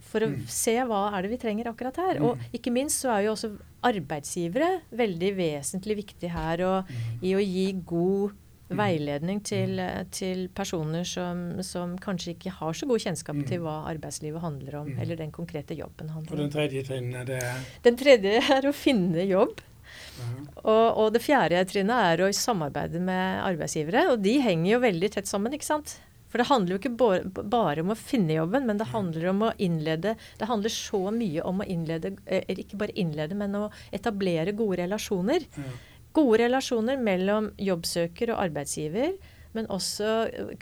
for 0.08 0.24
å 0.24 0.32
mm. 0.32 0.42
se 0.50 0.74
hva 0.88 1.04
er 1.12 1.24
det 1.24 1.32
vi 1.34 1.40
trenger 1.42 1.70
akkurat 1.70 2.00
her. 2.00 2.18
Mm. 2.18 2.28
Og 2.28 2.58
ikke 2.58 2.74
minst 2.74 3.04
så 3.04 3.12
er 3.14 3.26
jo 3.26 3.36
også 3.36 3.52
arbeidsgivere 3.88 4.78
veldig 4.98 5.32
vesentlig 5.38 6.00
viktig 6.02 6.32
her 6.34 6.64
og, 6.66 6.90
mm. 6.90 7.24
i 7.28 7.34
å 7.36 7.42
gi 7.44 7.70
god 7.86 8.36
veiledning 8.68 9.40
til, 9.44 9.78
mm. 9.80 10.10
til 10.12 10.42
personer 10.52 11.06
som, 11.08 11.40
som, 11.64 11.94
kanskje 12.02 12.34
ikke 12.34 12.52
har 12.58 12.76
så 12.76 12.88
god 12.88 13.04
kjennskap 13.04 13.38
til 13.48 13.62
hva 13.64 13.78
arbeidslivet 13.88 14.42
handler 14.44 14.80
om, 14.82 14.90
eller 15.00 15.16
den 15.16 15.32
konkrete 15.32 15.76
jobben 15.78 16.12
handler 16.12 16.34
om. 16.34 16.36
Og 16.36 16.44
den 16.44 16.52
tredje 16.52 16.84
trinnen 16.88 17.16
er 17.22 17.28
det? 17.28 17.40
Den 17.86 17.98
tredje 18.00 18.42
er 18.58 18.68
å 18.68 18.74
finne 18.76 19.24
jobb. 19.24 19.62
Og, 20.64 20.86
og, 20.98 21.06
det 21.14 21.22
fjerde 21.24 21.62
trinnet 21.70 22.12
er 22.12 22.22
å 22.24 22.28
samarbeide 22.34 23.00
med 23.02 23.42
arbeidsgivere. 23.46 24.08
Og 24.12 24.22
de 24.24 24.36
henger 24.44 24.72
jo 24.72 24.84
veldig 24.84 25.10
tett 25.14 25.30
sammen, 25.30 25.54
ikke 25.54 25.68
sant. 25.68 25.96
For 26.28 26.42
det 26.42 26.48
handler 26.50 26.74
jo 26.74 26.80
ikke 26.82 27.44
bare 27.48 27.84
om 27.84 27.94
å 27.94 27.96
finne 27.96 28.36
jobben, 28.36 28.66
men 28.68 28.80
det 28.80 28.90
handler 28.90 29.30
om 29.30 29.46
å 29.46 29.54
innlede 29.64 30.12
Det 30.36 30.48
handler 30.50 30.74
så 30.74 31.00
mye 31.14 31.44
om 31.48 31.62
å 31.62 31.68
innlede 31.68 32.12
eh, 32.26 32.44
ikke 32.52 32.80
bare 32.82 32.96
innlede, 33.00 33.38
men 33.38 33.56
å 33.56 33.68
etablere 33.96 34.52
gode 34.56 34.82
relasjoner. 34.82 35.48
Gode 36.12 36.42
relasjoner 36.44 37.00
mellom 37.00 37.52
jobbsøker 37.56 38.34
og 38.34 38.42
arbeidsgiver 38.44 39.16
men 39.58 39.66
også 39.74 40.08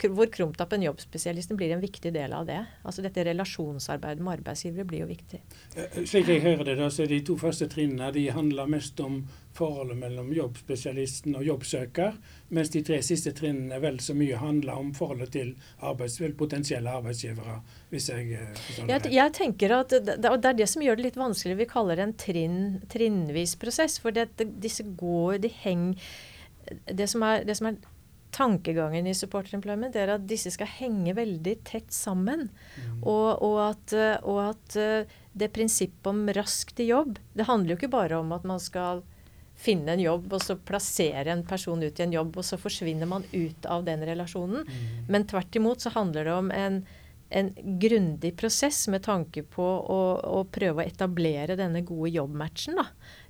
hvor 0.09 0.29
Krumtappen 0.33 0.81
jobbspesialisten 0.81 1.57
blir 1.59 1.75
en 1.75 1.81
viktig 1.83 2.09
del 2.15 2.33
av 2.33 2.47
det. 2.49 2.59
Altså 2.81 3.03
Dette 3.05 3.25
relasjonsarbeidet 3.27 4.23
med 4.25 4.39
arbeidsgivere 4.39 4.87
blir 4.89 5.03
jo 5.03 5.09
viktig. 5.11 5.41
Eh, 5.77 5.99
slik 6.09 6.31
jeg 6.31 6.41
hører 6.41 6.71
det, 6.71 6.79
da, 6.79 6.87
så 6.89 7.05
de 7.05 7.19
to 7.25 7.35
første 7.37 7.67
trinnene 7.69 8.09
de 8.15 8.25
handler 8.33 8.71
mest 8.71 8.97
om 9.03 9.19
forholdet 9.57 9.97
mellom 9.97 10.31
jobbspesialisten 10.33 11.37
og 11.37 11.45
jobbsøker, 11.45 12.17
mens 12.53 12.71
de 12.73 12.81
tre 12.85 12.99
siste 13.05 13.33
trinnene 13.37 13.79
vel 13.81 13.99
så 14.03 14.13
mye 14.17 14.37
handler 14.41 14.81
om 14.81 14.89
forholdet 14.97 15.33
til 15.33 15.51
arbeids, 15.77 16.17
potensielle 16.37 16.93
arbeidsgivere. 16.99 17.59
hvis 17.89 18.09
jeg 18.09 18.31
eh, 18.37 18.63
det 18.77 18.87
jeg, 18.95 19.13
jeg 19.13 19.33
tenker 19.37 19.75
at 19.77 19.93
det, 19.93 20.17
det, 20.23 20.33
er 20.33 20.57
det 20.57 20.69
som 20.69 20.81
gjør 20.85 20.97
det 20.97 21.05
litt 21.09 21.21
vanskelig. 21.21 21.59
Vi 21.61 21.69
kaller 21.69 22.01
det 22.01 22.07
en 22.07 22.17
trinn, 22.17 22.57
trinnvis 22.89 23.53
prosess. 23.61 23.99
For 24.01 24.15
det, 24.15 24.31
disse 24.61 24.85
går, 24.97 25.37
de 25.45 25.53
henger 25.61 26.09
det 26.93 27.07
som, 27.09 27.23
er, 27.23 27.45
det 27.47 27.55
som 27.57 27.69
er 27.69 27.77
tankegangen 28.37 29.07
i 29.09 29.15
support 29.17 29.49
employment 29.53 29.95
er 29.97 30.13
at 30.13 30.25
disse 30.29 30.51
skal 30.53 30.69
henge 30.69 31.15
veldig 31.17 31.55
tett 31.65 31.89
sammen. 31.93 32.47
Mm. 32.77 33.01
Og, 33.01 33.29
og, 33.41 33.59
at, 33.65 33.95
og, 34.21 34.41
at, 34.51 34.77
eh, 34.77 35.19
det 35.37 35.51
prinsippet 35.55 36.09
om 36.09 36.23
raskt 36.33 36.79
i 36.81 36.87
jobb 36.89 37.19
Det 37.37 37.45
handler 37.45 37.75
jo 37.75 37.77
ikke 37.77 37.93
bare 37.93 38.17
om 38.17 38.31
at 38.33 38.45
man 38.47 38.61
skal 38.61 39.03
finne 39.57 39.95
en 39.95 40.01
jobb 40.01 40.31
og 40.37 40.43
så 40.43 40.57
plassere 40.69 41.33
en 41.33 41.43
person 41.47 41.81
ut 41.81 41.99
i 41.99 42.05
en 42.05 42.13
jobb, 42.13 42.37
og 42.37 42.45
så 42.45 42.59
forsvinner 42.61 43.09
man 43.09 43.25
ut 43.31 43.65
av 43.65 43.85
den 43.87 44.05
relasjonen. 44.05 44.67
Mm. 44.67 45.05
Men 45.09 45.27
tvert 45.29 45.57
imot 45.57 45.81
så 45.81 45.93
handler 45.95 46.29
det 46.29 46.35
om 46.35 46.51
en, 46.53 46.77
en 47.29 47.49
grundig 47.81 48.35
prosess 48.37 48.83
med 48.93 49.07
tanke 49.07 49.41
på 49.49 49.65
å, 49.65 50.01
å, 50.21 50.43
prøve 50.53 50.83
å 50.83 50.85
etablere 50.85 51.57
denne 51.57 51.81
gode 51.87 52.13
jobbmatchen. 52.13 52.77
da. 52.77 52.85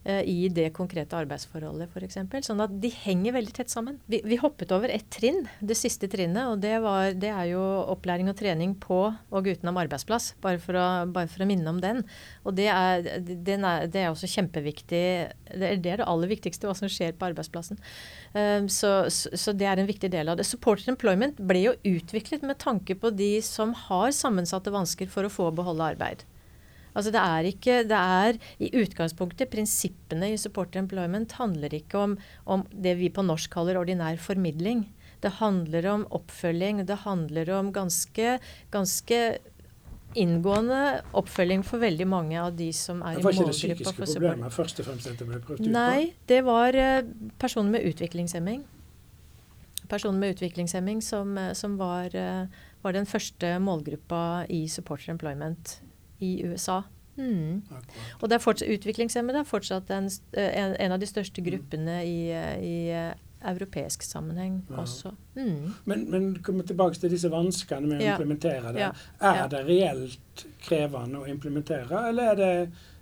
Eh, 0.08 0.24
i 0.24 0.48
det 0.48 0.70
konkrete 0.72 1.18
arbeidsforholdet 1.20 1.92
f.eks. 1.92 2.16
Sånn 2.48 2.62
at 2.64 2.72
de 2.80 2.88
henger 3.04 3.34
veldig 3.36 3.52
tett 3.58 3.72
sammen. 3.74 3.98
Vi, 4.08 4.22
vi, 4.24 4.38
hoppet 4.40 4.72
over 4.72 4.88
ett 4.94 5.10
trinn, 5.12 5.42
det 5.60 5.76
siste 5.76 6.08
trinnet, 6.08 6.48
og 6.48 6.62
det, 6.64 6.78
var, 6.80 7.10
det, 7.12 7.28
er 7.28 7.50
jo 7.50 7.64
opplæring 7.92 8.32
og 8.32 8.38
trening 8.40 8.78
på 8.80 9.02
og 9.10 9.50
utenom 9.50 9.80
arbeidsplass. 9.82 10.30
Bare 10.44 10.62
for 10.64 10.80
å, 10.80 10.86
bare 11.12 11.28
for 11.28 11.44
å 11.44 11.50
minne 11.50 11.74
om 11.74 11.82
den. 11.84 12.00
Og 12.48 12.56
det 12.56 12.70
er, 12.72 13.04
er, 13.18 13.84
det 13.92 14.00
er, 14.06 14.08
også 14.14 14.32
kjempeviktig. 14.32 15.04
Det 15.52 15.74
er, 15.74 15.76
det 15.84 15.92
er 15.98 16.00
det 16.00 16.08
aller 16.08 16.32
viktigste, 16.32 16.72
hva 16.72 16.78
som 16.80 16.88
skjer 16.88 17.20
på 17.20 17.28
arbeidsplassen. 17.28 17.84
Um, 18.32 18.72
så, 18.72 18.94
så, 19.12 19.34
så, 19.36 19.52
det 19.60 19.68
er 19.68 19.84
en 19.84 19.92
viktig 19.92 20.14
del 20.16 20.32
av 20.32 20.40
det. 20.40 20.48
Supported 20.48 20.88
employment 20.94 21.44
ble 21.52 21.66
jo 21.66 21.76
utviklet 21.98 22.48
med 22.48 22.62
tanke 22.64 22.96
på 22.96 23.12
de 23.12 23.34
som 23.44 23.76
har 23.90 24.16
sammensatte 24.16 24.72
vansker 24.72 25.12
for 25.12 25.28
å 25.28 25.36
få 25.36 25.52
beholde 25.60 25.92
arbeid. 25.98 26.24
Altså 26.98 27.14
det 27.14 27.22
er 27.22 27.48
ikke 27.52 27.74
Det 27.86 27.98
er 27.98 28.40
i 28.64 28.72
utgangspunktet 28.82 29.52
Prinsippene 29.54 30.32
i 30.34 30.40
supporter 30.42 30.82
employment 30.82 31.36
handler 31.38 31.76
ikke 31.78 32.00
om, 32.02 32.16
om 32.46 32.66
det 32.74 32.98
vi 32.98 33.12
på 33.14 33.26
norsk 33.26 33.54
kaller 33.54 33.78
ordinær 33.78 34.18
formidling. 34.18 34.88
Det 35.22 35.38
handler 35.40 35.86
om 35.92 36.08
oppfølging. 36.14 36.84
Det 36.86 36.98
handler 37.06 37.50
om 37.58 37.70
ganske, 37.74 38.40
ganske 38.74 39.22
inngående 40.18 41.02
oppfølging 41.18 41.64
for 41.68 41.82
veldig 41.84 42.08
mange 42.10 42.38
av 42.42 42.56
de 42.58 42.70
som 42.74 43.02
er 43.02 43.18
i 43.18 43.22
målgruppa. 43.22 43.22
Det 43.22 43.26
var 43.26 43.36
ikke 43.36 43.52
det 43.52 43.58
psykiske 43.58 44.06
problemet 44.06 44.56
først 44.56 44.82
og 44.82 44.90
fremst 44.90 45.10
dette 45.12 45.28
ble 45.28 45.42
prøvd 45.44 45.62
ut 45.62 45.66
på? 45.66 45.74
Nei, 45.74 46.14
det 46.30 46.40
var 46.48 46.78
uh, 46.78 47.12
personer 47.42 47.76
med 47.78 47.86
utviklingshemming. 47.90 48.64
Personer 49.92 50.20
med 50.22 50.36
utviklingshemming 50.36 51.04
som, 51.04 51.38
eh, 51.40 51.54
som 51.56 51.78
var, 51.80 52.12
uh, 52.12 52.48
var, 52.84 52.96
den 52.98 53.08
første 53.08 53.54
målgruppa 53.64 54.46
i 54.52 54.66
Supporter 54.72 55.14
Employment 55.14 55.78
i 56.20 56.32
USA. 56.46 56.82
Mm. 57.18 57.64
Og 58.22 58.30
det 58.30 58.38
er 58.38 58.42
fortsatt, 58.44 58.70
utviklingshemmede 58.70 59.42
er 59.42 59.48
fortsatt 59.48 59.90
en, 59.94 60.10
eh, 60.38 60.52
en, 60.64 60.76
en, 60.80 60.94
av 60.94 61.02
de 61.02 61.10
største 61.10 61.42
mm. 61.42 61.48
gruppene 61.48 61.96
i, 62.06 62.20
i 62.62 62.76
uh, 62.94 63.16
europeisk 63.52 64.06
sammenheng 64.06 64.60
ja. 64.70 64.82
også. 64.84 65.14
Mm. 65.36 65.74
Men, 65.90 66.06
men 66.12 66.30
komme 66.46 66.66
tilbake 66.68 67.00
til 67.02 67.14
disse 67.14 67.32
vanskene 67.34 67.90
med 67.90 68.02
å 68.02 68.06
ja. 68.06 68.14
implementere 68.16 68.74
det. 68.76 68.86
Ja. 68.86 68.92
Er 69.32 69.50
det 69.52 69.64
reelt 69.68 70.46
krevende 70.64 71.24
å 71.24 71.28
implementere, 71.30 72.08
eller 72.12 72.34
er 72.34 72.42
det, 72.42 72.54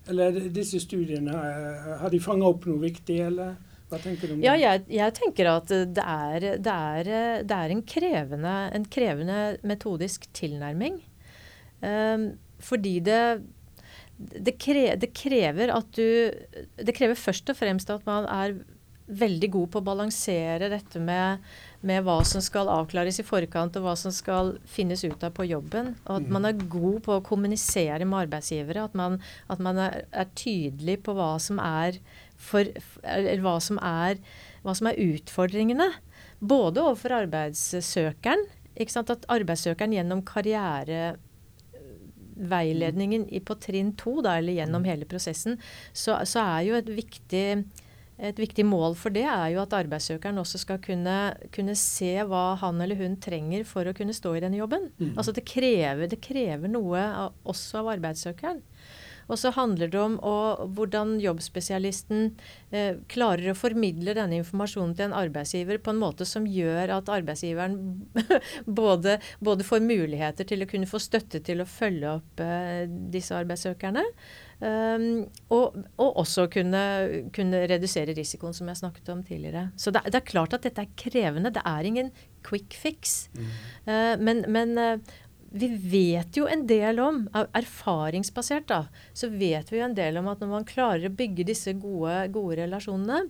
eller 0.10 0.30
er 0.30 0.40
det 0.40 0.52
disse 0.54 0.80
studiene 0.80 1.34
eh, 1.34 1.88
Har 1.98 2.12
de 2.14 2.20
fanga 2.22 2.46
opp 2.48 2.68
noe 2.70 2.80
viktig, 2.84 3.20
eller? 3.26 3.56
Hva 3.90 4.00
tenker 4.02 4.28
du 4.28 4.36
om 4.36 4.40
det? 4.40 4.46
Ja, 4.48 4.56
jeg, 4.60 4.86
jeg 4.96 5.16
tenker 5.18 5.50
at 5.52 5.70
det 5.70 6.06
er, 6.06 6.48
det 6.62 6.76
er, 6.76 7.10
det 7.46 7.58
er 7.58 7.74
en, 7.74 7.84
krevende, 7.86 8.56
en, 8.74 8.88
krevende, 8.92 9.42
metodisk 9.68 10.26
tilnærming. 10.38 11.02
Um, 11.82 12.32
fordi 12.66 13.00
det 13.06 13.22
det, 14.16 14.56
krever, 14.62 14.96
det 14.96 15.12
krever 15.12 15.74
at 15.76 15.90
du 15.98 16.32
Det 16.80 16.96
krever 16.96 17.20
først 17.20 17.50
og 17.52 17.58
fremst 17.60 17.90
at 17.92 18.06
man 18.08 18.28
er 18.32 18.56
veldig 19.06 19.50
god 19.54 19.70
på 19.70 19.82
å 19.82 19.86
balansere 19.86 20.70
dette 20.72 21.00
med, 21.04 21.44
med, 21.86 22.02
hva 22.06 22.18
som 22.26 22.42
skal 22.42 22.72
avklares 22.74 23.20
i 23.22 23.26
forkant, 23.26 23.78
og 23.78 23.86
hva 23.86 23.94
som 24.00 24.14
skal 24.14 24.56
finnes 24.66 25.04
ut 25.06 25.22
av 25.24 25.36
på 25.38 25.46
jobben. 25.46 25.94
Og 26.08 26.24
at 26.24 26.32
man 26.34 26.48
er 26.50 26.58
god 26.58 27.04
på 27.06 27.18
å 27.18 27.26
kommunisere 27.26 28.08
med 28.08 28.24
arbeidsgivere. 28.26 28.88
At 28.90 28.98
man, 28.98 29.20
at 29.52 29.62
man 29.62 29.78
er, 29.84 30.00
er, 30.10 30.32
tydelig 30.34 30.98
på 31.06 31.14
hva 31.18 31.36
som 31.42 31.62
er, 31.62 32.00
for, 32.42 32.72
hva 33.46 33.56
som 33.62 33.78
er, 33.78 34.18
hva 34.66 34.74
som 34.78 34.90
er 34.90 35.02
utfordringene. 35.06 35.92
Både 36.42 36.82
overfor 36.82 37.20
arbeidssøkeren. 37.22 38.48
At 38.76 39.30
arbeidssøkeren 39.32 39.94
gjennom 39.96 40.26
karriere 40.28 41.14
veiledningen 42.36 43.28
i, 43.30 43.42
på 43.44 43.58
trinn 43.62 43.94
to, 44.00 44.20
da, 44.26 44.38
eller 44.40 44.58
gjennom 44.58 44.84
mm. 44.84 44.90
hele 44.92 45.10
prosessen, 45.10 45.58
så, 45.94 46.20
så, 46.28 46.44
er 46.44 46.68
jo 46.68 46.78
et 46.78 46.92
viktig, 46.98 47.46
et 48.16 48.40
viktig 48.40 48.66
mål 48.68 48.98
for 49.00 49.16
det 49.16 49.26
er 49.28 49.50
jo 49.54 49.62
at 49.64 49.76
arbeidssøkeren 49.78 50.40
også 50.42 50.62
skal 50.62 50.82
kunne, 50.84 51.18
kunne, 51.56 51.78
se 51.80 52.14
hva 52.28 52.46
han 52.62 52.82
eller 52.84 53.00
hun 53.00 53.18
trenger 53.24 53.66
for 53.68 53.88
å 53.88 53.96
kunne 53.98 54.16
stå 54.16 54.36
i 54.36 54.44
denne 54.46 54.60
jobben. 54.60 54.90
Mm. 55.00 55.14
Altså 55.16 55.36
det 55.36 55.48
krever, 55.48 56.08
det 56.12 56.22
krever 56.24 56.72
noe 56.72 57.08
av, 57.26 57.40
også 57.48 57.84
av 57.84 57.96
arbeidssøkeren. 57.96 58.64
Og 59.26 59.40
så 59.42 59.52
handler 59.56 59.90
det 59.92 60.00
om 60.02 60.18
å, 60.22 60.36
hvordan 60.78 61.16
jobbspesialisten 61.24 62.28
eh, 62.70 63.02
klarer 63.12 63.52
å 63.52 63.58
formidle 63.58 64.16
denne 64.18 64.40
informasjonen 64.42 64.96
til 64.98 65.10
en 65.10 65.18
arbeidsgiver 65.18 65.82
på 65.82 65.94
en 65.94 66.02
måte 66.02 66.28
som 66.30 66.46
gjør 66.50 66.94
at 67.00 67.12
arbeidsgiveren 67.12 67.78
både, 68.82 69.20
både, 69.40 69.68
får 69.68 69.86
muligheter 69.86 70.48
til 70.48 70.66
å 70.66 70.70
kunne 70.70 70.90
få 70.90 71.02
støtte 71.02 71.42
til 71.46 71.64
å 71.64 71.70
følge 71.70 72.18
opp 72.20 72.44
eh, 72.46 72.86
disse 72.90 73.38
arbeidssøkerne. 73.38 74.06
Um, 74.56 75.26
og, 75.52 75.76
og, 76.00 76.12
også 76.22 76.46
kunne, 76.48 76.82
kunne, 77.36 77.66
redusere 77.68 78.16
risikoen, 78.16 78.54
som 78.56 78.70
jeg 78.72 78.80
snakket 78.80 79.12
om 79.12 79.24
tidligere. 79.26 79.68
Så 79.76 79.92
det, 79.92 80.06
det, 80.08 80.22
er 80.22 80.30
klart 80.30 80.56
at 80.56 80.64
dette 80.64 80.86
er 80.86 80.96
krevende. 80.96 81.52
Det 81.54 81.64
er 81.68 81.90
ingen 81.90 82.14
quick 82.46 82.78
fix. 82.78 83.26
Mm. 83.36 83.52
Uh, 83.90 84.14
men, 84.22 84.44
men 84.56 84.80
uh, 84.80 85.16
vi 85.56 85.70
vet 85.72 86.36
jo 86.36 86.50
en 86.52 86.66
del 86.68 87.00
om, 87.00 87.22
erfaringsbasert 87.56 88.68
da, 88.68 88.82
så 89.16 89.30
vet 89.32 89.72
vi 89.72 89.80
jo 89.80 89.86
en 89.88 89.96
del 89.96 90.20
om 90.20 90.28
at 90.28 90.42
når 90.44 90.52
man 90.52 90.68
klarer 90.68 91.08
å 91.08 91.16
bygge 91.16 91.48
disse 91.48 91.72
gode, 91.80 92.26
gode 92.36 92.60
relasjonene, 92.60 93.30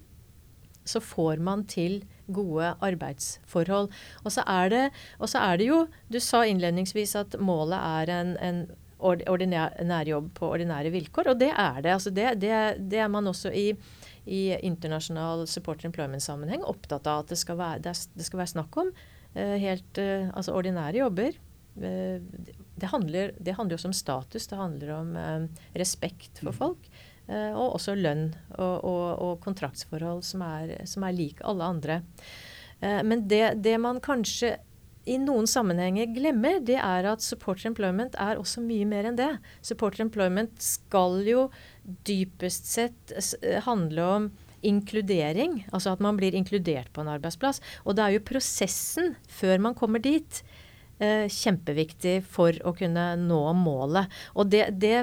så 0.85 1.01
får 1.01 1.41
man 1.41 1.63
til 1.69 1.99
gode 2.33 2.71
arbeidsforhold. 2.85 3.91
Og 4.23 4.33
så 4.33 4.45
er 4.49 4.73
det, 4.73 4.81
er 5.21 5.61
det 5.61 5.69
jo 5.69 5.85
Du 6.09 6.19
sa 6.21 6.43
innledningsvis 6.45 7.15
at 7.17 7.37
målet 7.41 7.77
er 7.77 8.13
en, 8.13 8.35
en 8.41 8.65
ordinær 9.05 10.09
jobb 10.09 10.31
på 10.37 10.49
ordinære 10.57 10.93
vilkår, 10.93 11.33
og 11.33 11.41
det 11.41 11.51
er 11.51 11.81
det. 11.81 11.93
Altså 11.93 12.13
det, 12.13 12.29
det, 12.41 12.53
det, 12.89 13.01
er 13.05 13.09
man 13.11 13.27
også 13.29 13.53
i, 13.53 13.67
i 14.25 14.43
internasjonal 14.65 15.45
support 15.49 15.85
employment-sammenheng 15.85 16.65
opptatt 16.65 17.05
av 17.05 17.25
at 17.25 17.33
det 17.33 17.41
skal 17.41 17.61
være, 17.61 17.83
det 17.85 18.29
skal 18.29 18.41
være 18.41 18.55
snakk 18.55 18.77
om 18.81 18.93
uh, 18.93 19.57
helt 19.61 20.01
uh, 20.01 20.31
altså 20.33 20.57
ordinære 20.57 21.03
jobber 21.03 21.37
Eh, 21.37 21.54
det 21.75 22.89
handler, 22.91 23.33
det 23.39 23.55
handler 23.57 23.77
også 23.77 23.91
om 23.91 23.97
status. 23.97 24.47
Det 24.47 24.59
handler 24.59 24.93
om 24.95 25.15
eh, 25.19 25.47
respekt 25.75 26.39
for 26.39 26.53
mm. 26.53 26.59
folk. 26.59 26.89
Eh, 27.27 27.51
og 27.51 27.77
også 27.79 27.97
lønn 27.97 28.29
og, 28.57 28.85
og, 28.85 29.07
og 29.25 29.33
kontraktsforhold 29.43 30.23
som 30.27 30.45
er, 30.45 30.77
som 30.87 31.07
er 31.07 31.17
lik 31.17 31.43
alle 31.43 31.71
andre. 31.75 32.03
men 32.79 33.27
det, 33.27 33.63
det, 33.63 33.77
man 33.79 34.01
kanskje 34.03 34.57
i 35.05 35.15
noen 35.17 35.47
sammenhenger 35.47 36.09
glemmer, 36.13 36.59
det 36.59 36.75
er 36.75 37.07
at 37.07 37.23
supporter 37.23 37.69
employment 37.69 38.17
er 38.19 38.39
også 38.41 38.61
mye 38.61 38.85
mer 38.89 39.07
enn 39.07 39.17
det. 39.17 39.31
Supporter 39.61 40.03
employment 40.03 40.53
skal 40.61 41.21
jo 41.25 41.47
dypest 42.05 42.67
sett 42.67 43.13
handle 43.65 44.09
om 44.17 44.27
inkludering. 44.65 45.59
Altså 45.71 45.93
at 45.93 46.01
man 46.03 46.17
blir 46.17 46.35
inkludert 46.35 46.91
på 46.93 47.03
en 47.03 47.11
arbeidsplass. 47.13 47.61
Og 47.85 47.97
det 47.97 48.05
er 48.05 48.15
jo 48.15 48.25
prosessen 48.27 49.13
før 49.29 49.61
man 49.61 49.77
kommer 49.77 50.01
dit 50.03 50.41
eh, 50.41 50.54
kjempeviktig 50.99 52.21
for 52.31 52.55
å 52.63 52.73
kunne 52.77 53.13
nå 53.19 53.41
målet. 53.59 54.11
Og 54.35 54.49
det, 54.53 54.69
det 54.79 54.95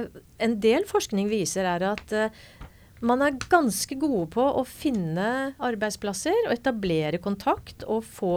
en 0.43 0.59
del 0.63 0.87
forskning 0.89 1.29
viser, 1.33 1.69
er 1.69 1.85
at 1.93 2.15
eh, 2.17 2.43
man 3.03 3.25
er 3.25 3.39
ganske 3.51 3.97
gode 4.01 4.29
på 4.33 4.43
å 4.43 4.63
finne 4.69 5.55
arbeidsplasser 5.63 6.47
og 6.47 6.55
etablere 6.55 7.21
kontakt 7.23 7.85
og 7.85 8.07
få, 8.07 8.37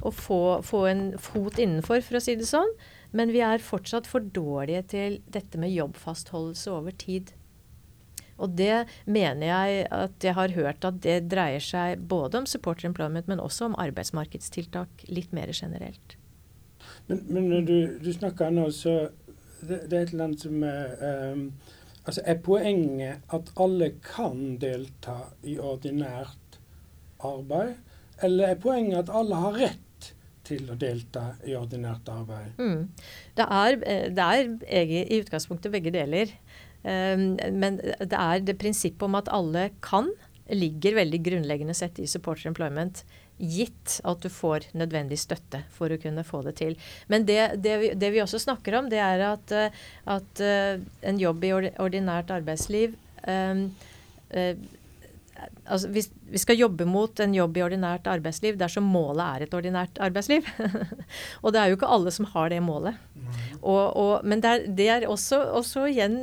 og 0.00 0.14
få, 0.14 0.42
få 0.66 0.84
en 0.90 1.02
fot 1.20 1.58
innenfor, 1.58 2.04
for 2.06 2.20
å 2.20 2.22
si 2.22 2.36
det 2.38 2.48
sånn. 2.48 2.70
Men 3.16 3.32
vi 3.32 3.40
er 3.44 3.64
fortsatt 3.64 4.06
for 4.08 4.20
dårlige 4.22 4.84
til 4.92 5.18
dette 5.32 5.60
med 5.60 5.72
jobbfastholdelse 5.72 6.72
over 6.72 6.94
tid. 6.96 7.32
Og 8.38 8.54
det 8.54 8.84
mener 9.08 9.48
jeg 9.48 9.86
at 9.94 10.24
jeg 10.24 10.36
har 10.38 10.54
hørt 10.54 10.86
at 10.86 11.00
det 11.02 11.18
dreier 11.32 11.64
seg 11.64 12.04
både 12.10 12.42
om 12.42 12.46
supporter 12.46 12.86
employment, 12.86 13.26
men 13.26 13.42
også 13.42 13.70
om 13.70 13.78
arbeidsmarkedstiltak 13.80 15.08
litt 15.10 15.34
mer 15.34 15.50
generelt. 15.50 16.17
Men, 17.08 17.24
men 17.28 17.66
du, 17.66 17.98
du 18.02 18.12
snakker 18.12 18.52
nå, 18.52 18.68
så 18.74 19.08
det, 19.60 19.88
det, 19.88 19.96
er 19.96 20.02
et 20.04 20.12
eller 20.12 20.28
annet 20.28 20.46
som 20.46 20.62
er 20.66 21.34
um, 21.34 21.50
Altså, 22.08 22.22
er 22.24 22.38
poenget 22.40 23.34
at 23.36 23.50
alle 23.60 23.90
kan 24.00 24.54
delta 24.56 25.18
i 25.44 25.58
ordinært 25.60 26.56
arbeid, 27.20 27.74
eller 28.24 28.54
er 28.54 28.62
poenget 28.62 29.02
at 29.02 29.12
alle 29.12 29.40
har 29.42 29.58
rett 29.60 30.06
til 30.48 30.70
å 30.72 30.76
delta 30.80 31.34
i 31.44 31.52
ordinært 31.58 32.08
arbeid? 32.08 32.56
Mm. 32.56 32.86
Det, 33.36 33.44
er, 33.44 33.76
det 34.16 34.24
er 34.24 34.94
i 34.94 35.18
utgangspunktet 35.18 35.74
begge 35.74 35.92
deler. 35.92 36.32
Um, 36.80 37.36
men 37.60 37.76
det 37.82 38.16
er 38.16 38.40
det 38.46 38.56
prinsippet 38.62 39.04
om 39.04 39.18
at 39.20 39.28
alle 39.28 39.68
kan, 39.84 40.08
ligger 40.48 40.96
veldig 41.02 41.20
grunnleggende 41.26 41.76
sett 41.76 42.00
i 42.00 42.08
supporter 42.08 42.48
employment 42.48 43.04
gitt 43.38 43.98
at 44.08 44.22
du 44.22 44.28
får 44.32 44.68
nødvendig 44.78 45.18
støtte 45.20 45.62
for 45.74 45.92
å 45.92 45.98
kunne 46.02 46.24
få 46.26 46.42
det 46.46 46.56
til. 46.60 46.76
Men 47.06 47.26
det, 47.28 47.40
det, 47.62 47.76
vi, 47.82 47.92
det 47.94 48.12
vi, 48.14 48.22
også 48.22 48.40
snakker 48.42 48.78
om, 48.78 48.90
det 48.90 49.00
er 49.02 49.24
at, 49.30 49.54
eh, 49.54 49.84
at 50.10 50.42
uh, 50.42 50.80
en 51.06 51.20
jobb 51.20 51.46
i 51.46 51.52
ordinært 51.78 52.32
arbeidsliv 52.34 52.96
um, 53.26 53.68
altså 55.64 55.88
vi, 55.92 56.02
vi, 56.32 56.40
skal 56.40 56.58
jobbe 56.58 56.86
mot 56.88 57.20
en 57.20 57.34
jobb 57.34 57.58
i 57.58 57.62
ordinært 57.64 58.08
arbeidsliv 58.10 58.58
dersom 58.60 58.86
målet 58.88 59.24
er 59.24 59.44
et 59.46 59.56
ordinært 59.58 60.00
arbeidsliv. 60.02 60.46
og 61.42 61.54
det 61.54 61.60
er 61.60 61.70
jo 61.70 61.78
ikke 61.78 61.90
alle 61.96 62.12
som 62.14 62.28
har 62.32 62.52
det 62.52 62.60
målet. 62.64 62.98
Og, 63.58 63.82
og, 63.98 64.12
men 64.28 64.42
det 64.42 64.50
er, 64.50 64.64
det 64.80 64.88
er 64.94 65.06
også, 65.10 65.40
også, 65.60 65.86
igjen 65.90 66.18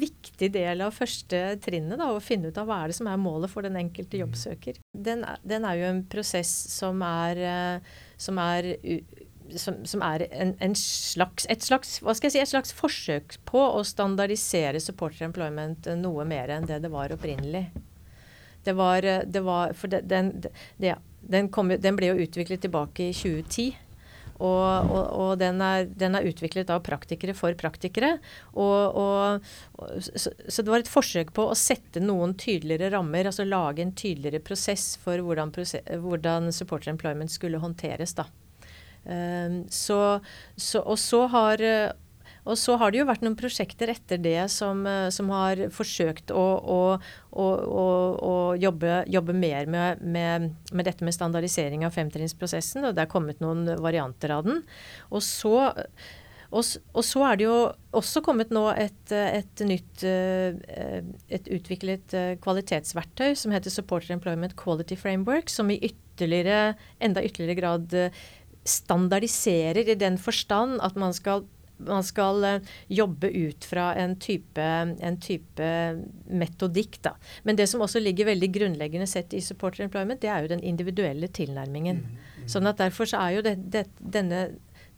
viktig 0.00 0.50
del 0.54 0.82
av 0.84 0.96
første 0.96 1.42
trinnet 1.64 2.00
da, 2.00 2.10
å 2.12 2.22
finne 2.24 2.50
ut 2.50 2.60
av 2.60 2.68
hva 2.68 2.82
er 2.82 2.92
det 2.92 2.98
som 2.98 3.10
er 3.10 3.20
målet 3.20 3.52
for 3.52 3.66
den 3.66 3.78
enkelte 3.80 4.20
jobbsøker. 4.22 4.80
Den, 4.92 5.24
den 5.46 5.68
er 5.68 5.78
jo 5.80 5.88
en 5.92 6.04
prosess 6.10 6.52
som 6.74 7.02
er, 7.06 7.42
eh, 7.52 7.96
som 8.20 8.40
er 8.42 8.74
som, 9.56 9.78
som, 9.88 10.02
er 10.04 10.26
en, 10.28 10.54
en 10.60 10.74
slags, 10.76 11.46
et, 11.48 11.64
slags, 11.64 11.98
hva 12.04 12.14
skal 12.16 12.28
jeg 12.28 12.36
si, 12.36 12.42
et 12.42 12.52
slags 12.52 12.74
forsøk 12.76 13.38
på 13.48 13.62
å 13.78 13.84
standardisere 13.86 14.80
supporter 14.82 15.28
employment 15.28 15.88
noe 16.00 16.26
mer 16.28 16.52
enn 16.52 16.68
det 16.68 16.82
det 16.84 16.92
var 16.92 17.14
opprinnelig. 17.14 17.68
Det 18.64 18.74
var, 18.78 19.04
eh, 19.04 19.26
det 19.26 19.42
var 19.46 19.74
For 19.78 19.90
det, 19.92 20.04
den, 20.10 20.32
det, 20.76 20.96
den, 21.20 21.48
kom, 21.48 21.68
den, 21.68 21.98
ble 21.98 22.12
jo 22.12 22.24
utviklet 22.24 22.64
tilbake 22.64 23.10
i 23.10 23.14
2010. 23.16 23.68
Og, 24.38 24.90
og, 24.94 25.06
og 25.18 25.30
den, 25.40 25.58
er, 25.64 25.88
den, 25.98 26.14
er, 26.14 26.26
utviklet 26.30 26.70
av 26.70 26.84
praktikere 26.86 27.34
for 27.34 27.56
praktikere. 27.58 28.12
Og, 28.54 29.42
så, 29.98 30.30
så, 30.30 30.62
det 30.62 30.70
var 30.70 30.84
et 30.84 30.90
forsøk 30.90 31.32
på 31.34 31.48
å 31.50 31.56
sette 31.58 32.02
noen 32.02 32.36
tydeligere 32.38 32.92
rammer, 32.94 33.26
altså 33.26 33.46
lage 33.48 33.82
en 33.82 33.94
tydeligere 33.98 34.42
prosess 34.46 34.92
for 35.02 35.18
hvordan, 35.26 35.50
hvordan 36.04 36.52
supporter 36.54 36.94
employment 36.94 37.34
skulle 37.34 37.58
håndteres. 37.58 38.14
da. 38.18 38.28
Um, 39.08 39.64
så, 39.72 40.20
så, 40.54 40.84
og 40.84 40.98
så 41.02 41.24
har 41.32 41.62
og 42.48 42.56
så 42.56 42.76
har 42.80 42.92
det 42.92 43.02
jo 43.02 43.08
vært 43.08 43.24
noen 43.24 43.36
prosjekter 43.38 43.90
etter 43.92 44.20
det 44.24 44.40
som, 44.52 44.80
eh, 44.88 45.08
som 45.14 45.28
har 45.34 45.66
forsøkt 45.74 46.32
å, 46.32 46.44
å, 46.58 46.78
å, 47.36 47.48
å 48.24 48.36
jobbe, 48.56 49.02
jobbe, 49.12 49.34
mer 49.36 49.68
med, 49.68 50.00
med, 50.00 50.48
med, 50.72 50.86
dette 50.88 51.04
med 51.04 51.16
standardisering 51.16 51.84
av 51.84 51.96
femtrinnsprosessen. 51.96 52.88
Og 52.88 52.96
det 52.96 53.04
er 53.04 53.12
kommet 53.12 53.44
noen 53.44 53.66
varianter 53.84 54.32
av 54.38 54.48
den. 54.48 54.62
Og 55.12 55.20
så, 55.26 55.52
og, 56.48 56.72
og 56.96 57.04
så 57.04 57.26
er 57.28 57.36
det 57.36 57.48
jo 57.50 57.58
også 58.00 58.24
kommet 58.24 58.54
nå 58.54 58.64
et, 58.72 59.12
et 59.12 59.64
nytt 59.68 60.06
eh, 60.08 61.04
et 61.28 61.52
utviklet 61.52 62.16
eh, 62.16 62.32
kvalitetsverktøy 62.40 63.36
som 63.36 63.52
heter 63.52 63.74
Supporter 63.74 64.16
Employment 64.16 64.56
Quality 64.56 64.96
Framework, 64.96 65.52
som 65.52 65.68
i 65.68 65.80
ytterligere, 65.92 66.78
enda 67.04 67.20
ytterligere 67.22 67.60
grad 67.60 68.00
standardiserer 68.68 69.88
i 69.88 69.96
den 69.96 70.18
forstand 70.20 70.80
at 70.84 70.96
man 71.00 71.14
skal 71.16 71.44
man 71.78 72.04
skal 72.06 72.44
uh, 72.44 72.70
jobbe 72.88 73.30
ut 73.30 73.66
fra 73.68 73.90
en 73.98 74.16
type, 74.20 74.62
en 74.62 75.18
type, 75.22 75.68
metodikk. 76.28 77.00
Da. 77.04 77.14
Men 77.46 77.58
det 77.58 77.68
som 77.70 77.82
også 77.84 78.02
ligger 78.02 78.30
veldig 78.30 78.50
grunnleggende 78.54 79.08
sett 79.10 79.34
i 79.36 79.42
supporter 79.44 79.86
employment, 79.86 80.20
det 80.22 80.32
er 80.32 80.44
jo 80.44 80.52
den 80.54 80.64
individuelle 80.66 81.30
tilnærmingen. 81.30 82.02
Mm, 82.04 82.18
mm. 82.42 82.48
Sånn 82.50 82.70
at 82.70 82.80
Derfor 82.82 83.10
så 83.10 83.22
er 83.24 83.38
jo 83.38 83.44
det, 83.46 83.56
det, 83.74 83.84
denne, 83.98 84.44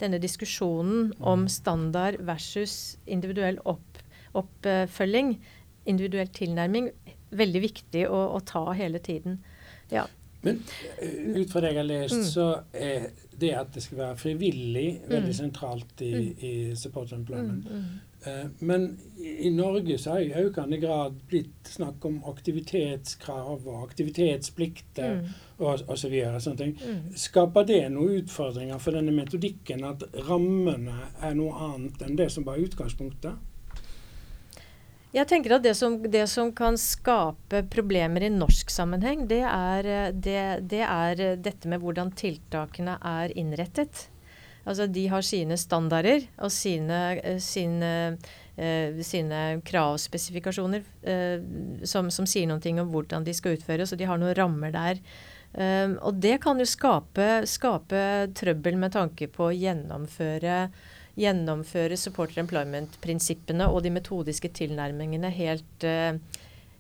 denne, 0.01 0.21
diskusjonen 0.23 1.11
om 1.21 1.47
standard 1.51 2.21
versus 2.27 2.99
individuell 3.11 3.61
opp, 3.69 4.03
oppfølging, 4.37 5.39
individuell 5.89 6.31
tilnærming, 6.37 6.91
veldig 7.35 7.63
viktig 7.65 8.07
å, 8.11 8.25
å 8.37 8.41
ta 8.47 8.67
hele 8.77 9.01
tiden. 9.03 9.41
Ja. 9.91 10.07
Men 10.43 10.63
eh, 10.99 11.41
ut 11.41 11.53
fra 11.53 11.61
det 11.61 11.75
jeg 11.75 11.83
har 11.83 11.89
lest, 11.89 12.17
mm. 12.17 12.29
så 12.31 12.47
er 12.73 13.11
det 13.41 13.51
at 13.57 13.73
det 13.75 13.83
skal 13.85 13.99
være 14.03 14.21
frivillig, 14.21 14.87
veldig 15.09 15.33
mm. 15.33 15.37
sentralt 15.37 16.05
i, 16.05 16.13
mm. 16.15 16.47
i 16.47 16.53
support 16.77 17.13
employment. 17.13 17.69
Uh, 18.21 18.51
men 18.59 18.99
i 19.17 19.49
Norge 19.51 19.97
så 19.99 20.11
har 20.11 20.21
i 20.21 20.43
økende 20.45 20.77
grad 20.81 21.17
blitt 21.29 21.71
snakk 21.73 22.05
om 22.05 22.19
aktivitetskrav 22.29 23.65
og 23.65 23.79
aktivitetsplikter 23.87 25.23
mm. 25.23 25.31
og 25.59 25.87
osv. 25.89 26.17
Så 26.41 26.53
mm. 26.59 27.15
Skaper 27.17 27.69
det 27.69 27.83
noen 27.95 28.21
utfordringer 28.21 28.81
for 28.81 28.97
denne 28.97 29.15
metodikken, 29.17 29.87
at 29.89 30.05
rammene 30.29 31.09
er 31.21 31.37
noe 31.39 31.71
annet 31.71 32.05
enn 32.05 32.21
det 32.21 32.29
som 32.35 32.49
var 32.49 32.61
utgangspunktet? 32.61 33.41
Jeg 35.11 35.27
tenker 35.27 35.57
at 35.57 35.65
det 35.65 35.73
som, 35.75 35.97
det 36.07 36.27
som, 36.31 36.53
kan 36.55 36.77
skape 36.79 37.65
problemer 37.73 38.23
i 38.23 38.31
norsk 38.31 38.71
sammenheng, 38.71 39.25
det 39.31 39.43
er, 39.43 39.89
det, 40.15 40.43
det 40.71 40.85
er, 40.87 41.23
dette 41.43 41.71
med 41.71 41.83
hvordan 41.83 42.13
tiltakene 42.15 42.95
er 43.03 43.35
innrettet. 43.39 44.07
Altså 44.69 44.87
de 44.87 45.09
har 45.11 45.25
sine 45.27 45.57
standarder 45.59 46.29
og 46.39 46.53
sine, 46.55 47.01
sine, 47.43 47.91
sine 49.03 49.41
kravspesifikasjoner 49.67 50.85
som, 51.83 52.11
som, 52.13 52.29
sier 52.29 52.47
noe 52.47 52.75
om 52.85 52.93
hvordan 52.93 53.27
de 53.27 53.35
skal 53.35 53.57
utføres, 53.57 53.91
og 53.91 53.99
de 53.99 54.07
har 54.07 54.21
noen 54.21 54.37
rammer 54.37 54.75
der. 54.77 55.01
Eh, 55.59 55.97
og 55.99 56.21
det 56.23 56.37
kan 56.45 56.61
jo 56.61 56.69
skape, 56.69 57.43
skape, 57.51 58.03
trøbbel 58.39 58.79
med 58.79 58.95
tanke 58.95 59.27
på 59.33 59.49
å 59.49 59.57
gjennomføre, 59.57 60.63
gjennomføre 61.21 61.99
supporter 62.01 62.41
employment-prinsippene 62.43 63.69
og 63.69 63.85
de 63.85 63.93
metodiske 63.95 64.53
tilnærmingene 64.57 65.31
helt, 65.37 65.87
uh, 65.87 66.17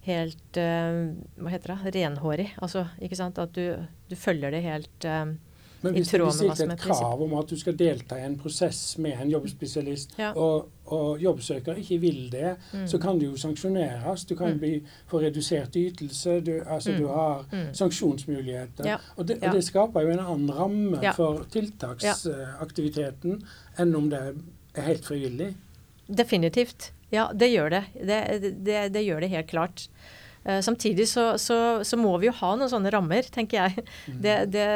helt 0.06 0.60
uh, 0.60 1.12
hva 1.40 1.52
heter 1.54 1.74
det, 1.74 1.94
renhårig. 1.98 2.48
Altså, 2.64 2.86
ikke 3.04 3.20
sant? 3.20 3.40
At 3.42 3.54
du, 3.56 3.76
du 4.10 4.16
følger 4.18 4.54
det 4.54 4.64
helt 4.64 5.08
uh, 5.08 5.34
men 5.80 5.94
hvis 5.96 6.10
det 6.12 6.18
blir 6.20 6.34
stilt 6.34 6.60
et 6.60 6.82
krav 6.82 7.22
om 7.24 7.32
at 7.38 7.48
du 7.48 7.56
skal 7.58 7.76
delta 7.78 8.18
i 8.20 8.24
en 8.26 8.36
prosess 8.40 8.98
med 9.00 9.16
en 9.22 9.30
jobbspesialist, 9.32 10.12
ja. 10.20 10.32
og, 10.36 10.68
og, 10.90 11.22
jobbsøker 11.22 11.80
ikke 11.80 11.98
vil 12.02 12.20
det, 12.32 12.54
mm. 12.72 12.84
så 12.90 13.00
kan 13.00 13.20
det 13.20 13.30
jo 13.30 13.40
sanksjoneres. 13.40 14.26
Du 14.28 14.34
kan 14.36 14.54
mm. 14.54 14.60
bli, 14.60 14.72
få 15.10 15.22
redusert 15.24 15.76
ytelse. 15.80 16.40
Du, 16.44 16.52
altså, 16.66 16.92
mm. 16.92 17.00
du 17.00 17.08
har 17.08 17.42
mm. 17.48 17.66
sanksjonsmuligheter. 17.80 18.92
Ja. 18.92 19.00
Og, 19.16 19.26
det, 19.28 19.40
og, 19.40 19.56
det, 19.56 19.64
skaper 19.64 20.04
jo 20.04 20.14
en 20.14 20.24
annen 20.26 20.54
ramme 20.56 21.02
ja. 21.02 21.16
for 21.16 21.44
tiltaksaktiviteten 21.52 23.40
enn 23.80 23.96
om 23.96 24.12
det 24.12 24.24
er 24.76 24.88
helt 24.90 25.06
frivillig. 25.06 25.54
Definitivt. 26.06 26.92
Ja, 27.10 27.30
det 27.34 27.48
gjør 27.50 27.72
det. 27.72 27.84
Det, 27.94 28.22
det, 28.66 28.82
det 28.94 29.02
gjør 29.06 29.24
det 29.24 29.32
helt 29.32 29.48
klart. 29.50 29.88
Uh, 30.40 30.60
samtidig 30.64 31.04
så, 31.08 31.34
så, 31.38 31.84
så, 31.84 31.98
må 32.00 32.14
vi 32.20 32.30
jo 32.30 32.34
ha 32.38 32.54
noen 32.56 32.70
sånne 32.72 32.92
rammer, 32.94 33.26
tenker 33.32 33.60
jeg. 33.60 33.84
Mm. 34.08 34.20
Det, 34.24 34.36
det, 34.54 34.66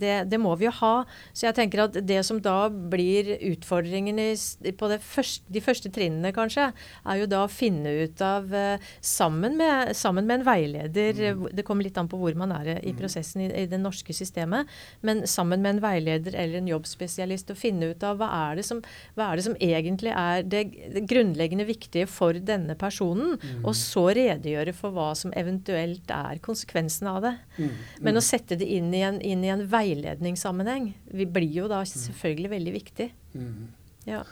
det, 0.00 0.14
det, 0.30 0.40
må 0.42 0.54
vi 0.58 0.66
jo 0.66 0.72
ha. 0.80 0.94
Så 1.32 1.46
jeg 1.46 1.56
tenker 1.58 1.84
at 1.84 1.98
det 2.02 2.20
som 2.26 2.40
da 2.42 2.66
blir 2.68 3.30
utfordringen 3.52 4.18
i, 4.18 4.30
på 4.74 4.90
første, 4.98 5.46
de 5.54 5.62
første 5.62 5.92
trinnene, 5.94 6.34
kanskje, 6.34 6.70
er 6.74 7.20
jo 7.20 7.30
da 7.30 7.44
å 7.44 7.52
finne 7.52 7.92
ut 8.02 8.24
av 8.24 8.50
uh, 8.50 8.90
sammen, 8.98 9.58
med, 9.60 9.94
sammen, 9.96 10.26
med, 10.26 10.40
en 10.40 10.46
veileder 10.48 11.20
mm. 11.22 11.44
Det 11.54 11.64
kommer 11.66 11.86
litt 11.86 11.98
an 12.00 12.08
på 12.10 12.18
hvor 12.18 12.34
man 12.38 12.52
er 12.56 12.74
i 12.80 12.92
mm. 12.92 12.98
prosessen 12.98 13.44
i, 13.44 13.48
i, 13.62 13.68
det 13.70 13.78
norske 13.80 14.14
systemet. 14.16 14.70
Men 15.06 15.22
sammen 15.30 15.62
med 15.62 15.76
en 15.76 15.84
veileder 15.84 16.34
eller 16.34 16.58
en 16.58 16.72
jobbspesialist 16.72 17.54
å 17.54 17.58
finne 17.58 17.92
ut 17.92 18.04
av 18.06 18.18
hva 18.18 18.30
er 18.50 18.58
det 18.58 18.66
som, 18.66 18.82
er 19.14 19.38
det 19.38 19.46
som 19.46 19.56
egentlig 19.62 20.12
er 20.14 20.42
det, 20.46 20.64
grunnleggende 21.10 21.66
viktige 21.68 22.08
for 22.10 22.36
denne 22.42 22.76
personen. 22.78 23.38
Mm. 23.38 23.62
Og 23.62 23.78
så 23.78 24.08
redegjøre 24.16 24.73
for 24.76 24.94
hva 24.94 25.10
som 25.18 25.32
eventuelt 25.38 26.10
er 26.12 26.40
konsekvensen 26.44 27.10
av 27.10 27.20
det. 27.24 27.34
Mm, 27.56 27.66
mm. 27.68 27.82
Men 28.06 28.20
å 28.20 28.24
sette 28.24 28.58
det 28.60 28.68
inn 28.76 28.92
i 28.94 29.02
en, 29.06 29.20
inn 29.24 29.44
i 29.44 29.52
en 29.52 29.66
veiledningssammenheng 29.70 30.92
vi 31.14 31.26
blir 31.26 31.60
jo 31.62 31.68
da 31.70 31.82
mm. 31.84 31.92
selvfølgelig 31.92 32.54
veldig 32.54 32.74
viktig. 32.78 33.10
Mm. 33.34 33.68
Ja. 34.10 34.24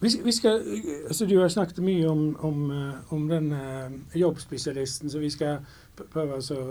Vi, 0.00 0.08
vi 0.24 0.32
skal, 0.32 0.62
altså 1.08 1.26
du 1.26 1.40
har 1.40 1.48
snakket 1.48 1.78
mye 1.82 2.08
om, 2.08 2.36
om, 2.40 2.70
eh, 2.70 3.12
om 3.14 3.28
denne 3.28 3.58
eh, 3.58 4.18
jobbspesialisten, 4.20 5.10
så 5.10 5.18
vi 5.18 5.30
skal 5.30 5.64
prøve 6.12 6.38
å 6.38 6.66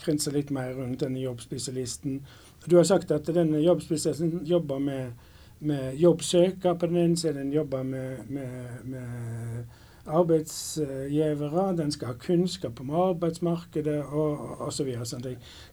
krense 0.00 0.32
litt 0.32 0.50
mer 0.50 0.72
rundt 0.78 1.02
denne 1.04 1.20
jobbspesialisten. 1.20 2.22
Du 2.64 2.76
har 2.78 2.88
sagt 2.88 3.12
at 3.12 3.28
denne 3.28 3.60
jobbspesialisten 3.60 4.46
jobber 4.48 4.78
med, 4.80 5.12
med 5.60 6.00
jobbsøker 6.00 6.78
på 6.80 6.88
den 6.88 7.02
ene 7.02 7.20
siden, 7.20 7.52
jobber 7.52 7.84
med, 7.84 8.24
med, 8.32 8.80
med 8.84 9.66
arbeidsgivere, 10.06 11.66
den 11.76 11.92
skal 11.92 12.12
ha 12.12 12.14
kunnskap 12.20 12.80
om 12.80 12.90
arbeidsmarkedet 12.90 14.02
og 14.04 14.62
osv. 14.68 14.94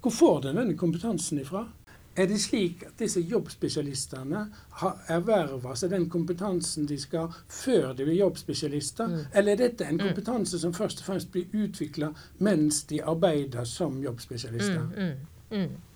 Hvor 0.01 0.11
får 0.11 0.39
den 0.47 0.59
denne 0.61 0.77
kompetansen 0.77 1.39
ifra? 1.39 1.67
Er 2.15 2.27
det 2.29 2.41
slik 2.41 2.83
at 2.85 2.99
disse 2.99 3.21
jobbspesialistene 3.25 4.43
har 4.81 4.99
erverva 5.15 5.73
seg 5.75 5.89
den 5.95 6.05
kompetansen 6.13 6.85
de 6.85 6.99
skal 7.01 7.31
før 7.49 7.95
de 7.97 8.05
blir 8.05 8.19
jobbspesialister, 8.19 9.07
mm. 9.09 9.23
eller 9.33 9.55
er 9.55 9.61
dette 9.63 9.87
en 9.87 9.97
mm. 9.97 10.03
kompetanse 10.03 10.59
som 10.61 10.75
først 10.77 11.01
og 11.01 11.07
fremst 11.07 11.31
blir 11.33 11.49
utvikla 11.65 12.11
mens 12.37 12.83
de 12.91 13.01
arbeider 13.01 13.65
som 13.65 13.97
jobbspesialister? 14.03 14.83
Mm, 14.93 15.15
mm, 15.57 15.63
mm. 15.63 15.92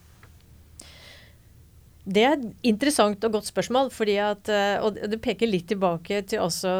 Det 2.07 2.23
er 2.23 2.35
et 2.37 2.43
interessant 2.69 3.23
og 3.27 3.33
godt 3.35 3.49
spørsmål. 3.49 3.89
At, 4.23 4.49
eh, 4.49 4.77
og 4.79 4.95
det 5.11 5.19
peker 5.23 5.49
litt 5.49 5.67
tilbake 5.67 6.21
til 6.29 6.43
også 6.43 6.75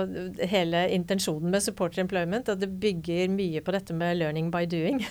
hele 0.47 0.85
intensjonen 0.95 1.51
med 1.51 1.65
supporter 1.65 2.01
employment. 2.01 2.49
At 2.49 2.61
det 2.63 2.71
bygger 2.79 3.27
mye 3.33 3.61
på 3.61 3.75
dette 3.75 3.93
med 3.93 4.17
learning 4.17 4.51
by 4.53 4.63
doing. 4.69 5.03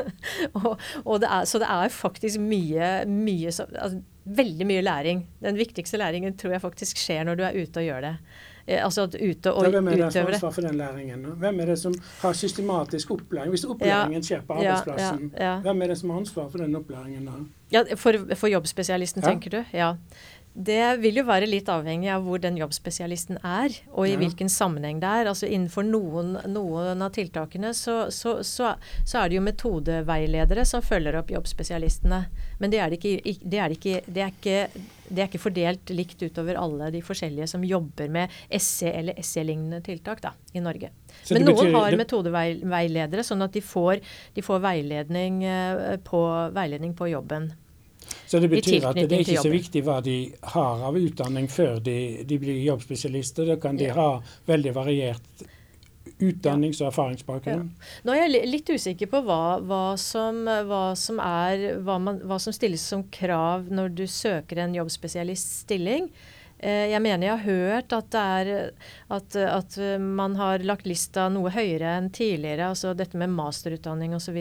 og, 0.58 0.78
og 1.04 1.20
det 1.20 1.28
er, 1.28 1.44
så 1.44 1.60
det 1.60 1.68
er 1.68 1.92
faktisk 1.92 2.40
mye, 2.40 2.94
mye 3.08 3.52
altså, 3.52 4.00
Veldig 4.28 4.66
mye 4.68 4.82
læring. 4.84 5.22
Den 5.40 5.56
viktigste 5.56 5.96
læringen 5.96 6.34
tror 6.36 6.52
jeg 6.52 6.60
faktisk 6.60 6.98
skjer 7.00 7.22
når 7.24 7.38
du 7.38 7.42
er 7.46 7.54
ute 7.62 7.80
og 7.80 7.86
gjør 7.86 8.02
det. 8.04 8.10
Eh, 8.68 8.84
altså 8.84 9.06
ute 9.08 9.52
og 9.52 9.64
Hvem 9.70 9.86
er 9.88 9.96
det 9.96 10.12
som 10.12 10.26
har 10.26 10.34
ansvar 10.34 10.50
for 10.50 10.60
den 10.66 10.76
læringen? 10.76 11.24
Hvem 11.40 11.60
er 11.60 11.66
det 11.66 11.78
som 11.78 11.94
har 12.20 12.32
systematisk 12.32 13.10
opplæring? 13.10 13.48
Hvis 13.54 13.64
opplæringen 13.64 14.22
skjer 14.22 14.42
på 14.46 14.52
arbeidsplassen, 14.58 15.30
hvem 15.62 15.82
er 15.82 15.86
det 15.86 15.98
som 15.98 16.10
har 16.10 16.18
ansvar 16.20 16.48
for 16.52 16.58
den 16.58 16.76
opplæringen 16.76 17.24
da? 17.26 17.32
Ja, 17.72 17.82
For, 17.96 18.12
for 18.34 18.48
jobbspesialisten, 18.48 19.22
tenker 19.22 19.50
du? 19.50 19.64
Ja. 19.72 19.94
Det 20.58 20.96
vil 20.98 21.20
jo 21.20 21.22
være 21.28 21.46
litt 21.46 21.68
avhengig 21.70 22.08
av 22.10 22.24
hvor 22.26 22.40
den 22.42 22.56
jobbspesialisten 22.58 23.36
er, 23.46 23.70
og 23.92 24.08
i 24.08 24.16
ja. 24.16 24.18
hvilken 24.18 24.48
sammenheng 24.50 24.98
det 24.98 25.10
er. 25.20 25.28
Altså 25.30 25.46
Innenfor 25.46 25.86
noen, 25.86 26.32
noen 26.50 27.04
av 27.04 27.12
tiltakene 27.14 27.70
så, 27.78 28.08
så, 28.10 28.40
så, 28.42 28.72
så, 29.04 29.20
er 29.20 29.30
det 29.30 29.38
jo 29.38 29.44
metodeveiledere 29.46 30.64
som 30.66 30.82
følger 30.82 31.20
opp 31.20 31.30
jobbspesialistene. 31.30 32.24
Men 32.58 32.74
det 32.74 32.80
er, 32.82 32.90
det 32.90 32.98
ikke, 32.98 33.36
det, 33.44 33.60
er 33.62 33.76
ikke, 33.76 34.00
det, 34.08 34.24
er 34.24 34.34
ikke, 34.34 34.88
det 35.06 35.22
er 35.22 35.30
ikke 35.30 35.42
fordelt 35.44 35.94
likt 35.94 36.26
utover 36.26 36.58
alle 36.58 36.90
de 36.96 37.04
forskjellige 37.06 37.46
som 37.54 37.62
jobber 37.62 38.10
med 38.18 38.34
SE 38.58 38.90
eller 38.90 39.22
SE-lignende 39.22 39.78
tiltak 39.86 40.24
da, 40.26 40.34
i 40.58 40.64
Norge. 40.64 40.90
Men 41.30 41.46
noen 41.52 41.70
har 41.78 42.00
metodeveiledere, 42.02 43.22
sånn 43.22 43.46
at 43.46 43.54
de 43.54 43.62
får, 43.62 44.02
de 44.34 44.42
får 44.42 44.66
veiledning, 44.66 45.40
eh, 45.46 45.96
på, 46.02 46.26
veiledning 46.58 46.98
på 46.98 47.12
jobben. 47.14 47.52
Så 48.28 48.40
det 48.42 48.50
betyr 48.52 48.84
at 48.90 48.98
det 48.98 49.08
er 49.08 49.22
ikke 49.24 49.40
så 49.40 49.52
viktig 49.52 49.82
hva 49.86 50.00
de 50.04 50.16
har 50.52 50.82
av 50.84 50.96
utdanning 51.00 51.48
før 51.48 51.78
de, 51.80 51.98
de 52.28 52.40
blir 52.40 52.60
jobbspesialister. 52.66 53.48
Da 53.48 53.56
kan 53.60 53.78
de 53.80 53.88
ha 53.96 54.10
veldig 54.48 54.74
variert 54.76 55.46
utdannings- 56.18 56.80
og 56.82 56.90
erfaringsbakgrunn. 56.90 57.68
Ja. 57.68 57.90
Nå 58.04 58.14
er 58.14 58.26
jeg 58.26 58.50
litt 58.50 58.72
usikker 58.72 59.10
på 59.12 59.22
hva, 59.24 59.58
hva, 59.64 59.82
som, 60.00 60.42
hva 60.44 60.82
som, 60.98 61.20
er, 61.22 61.78
man, 61.84 62.20
hva 62.28 62.40
som 62.42 62.54
stilles 62.54 62.84
som 62.84 63.06
krav 63.12 63.70
når 63.72 63.94
du 63.96 64.04
søker 64.10 64.64
en 64.64 64.76
jobbspesialiststilling. 64.76 66.10
Eh, 66.10 66.37
jeg 66.58 66.98
mener 67.04 67.26
jeg 67.26 67.36
har 67.36 67.44
hørt 67.46 67.94
at, 67.94 68.16
er, 68.18 68.50
at, 69.14 69.36
at, 69.38 69.76
man 70.02 70.34
har 70.38 70.64
lagt 70.66 70.88
lista 70.90 71.28
noe 71.30 71.52
høyere 71.54 71.92
enn 72.00 72.10
tidligere, 72.14 72.72
altså 72.72 72.94
dette 72.98 73.18
med 73.20 73.30
masterutdanning 73.36 74.16
osv. 74.16 74.38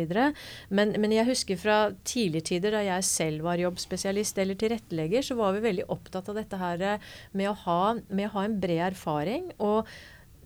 Men, 0.74 0.96
men 0.98 1.14
jeg 1.14 1.30
husker 1.30 1.62
fra 1.62 1.78
tidligere 2.08 2.50
tider 2.50 2.78
da 2.78 2.84
jeg 2.88 3.06
selv 3.06 3.46
var 3.46 3.62
jobbspesialist 3.62 4.42
eller 4.42 4.58
tilrettelegger, 4.58 5.26
så 5.26 5.38
var 5.38 5.56
vi 5.56 5.66
veldig 5.68 5.88
opptatt 5.94 6.34
av 6.34 6.42
dette 6.42 6.62
her 6.62 6.86
med 7.38 7.52
å 7.52 7.58
ha, 7.68 7.82
med 8.10 8.30
å 8.30 8.36
ha 8.40 8.46
en 8.48 8.62
bred 8.62 8.86
erfaring. 8.92 9.52
og 9.58 9.86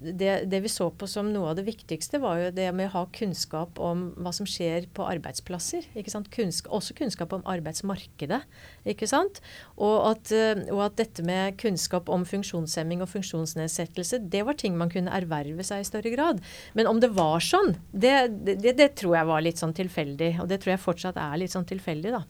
det, 0.01 0.31
det, 0.49 0.59
vi 0.63 0.69
så 0.71 0.87
på 0.89 1.07
som 1.09 1.29
noe 1.29 1.51
av 1.51 1.59
det 1.59 1.65
viktigste, 1.67 2.19
var 2.21 2.39
jo 2.39 2.49
det 2.55 2.67
med 2.73 2.89
å 2.89 2.93
ha 2.95 3.03
kunnskap 3.13 3.79
om 3.81 4.07
hva 4.17 4.33
som 4.33 4.47
skjer 4.49 4.87
på 4.95 5.05
arbeidsplasser. 5.05 5.85
Kunnsk 6.33 6.69
også 6.73 6.95
kunnskap 6.97 7.35
om 7.37 7.45
arbeidsmarkedet. 7.49 8.41
ikke 8.89 9.09
sant? 9.09 9.41
Og 9.77 10.09
at, 10.09 10.31
eh, 10.33 10.65
og 10.73 10.83
at, 10.87 10.97
dette 11.01 11.25
med 11.25 11.57
kunnskap 11.61 12.09
om 12.09 12.25
funksjonshemming 12.25 13.03
og 13.05 13.11
funksjonsnedsettelse, 13.13 14.23
det 14.33 14.43
var 14.47 14.57
ting 14.57 14.77
man 14.77 14.91
kunne 14.91 15.13
erverve 15.13 15.63
seg 15.65 15.81
i 15.81 15.87
større 15.87 16.13
grad. 16.13 16.41
Men 16.73 16.89
om 16.89 16.99
det 17.01 17.13
var 17.15 17.39
sånn, 17.45 17.75
det, 17.93 18.15
det, 18.49 18.75
det 18.77 18.93
tror 18.99 19.19
jeg 19.19 19.29
var 19.29 19.45
litt 19.45 19.61
sånn 19.61 19.77
tilfeldig. 19.77 20.33
Og 20.41 20.49
det 20.49 20.61
tror 20.63 20.75
jeg 20.75 20.85
fortsatt 20.87 21.21
er 21.21 21.37
litt 21.41 21.53
sånn 21.53 21.69
tilfeldig, 21.69 22.17
da. 22.17 22.25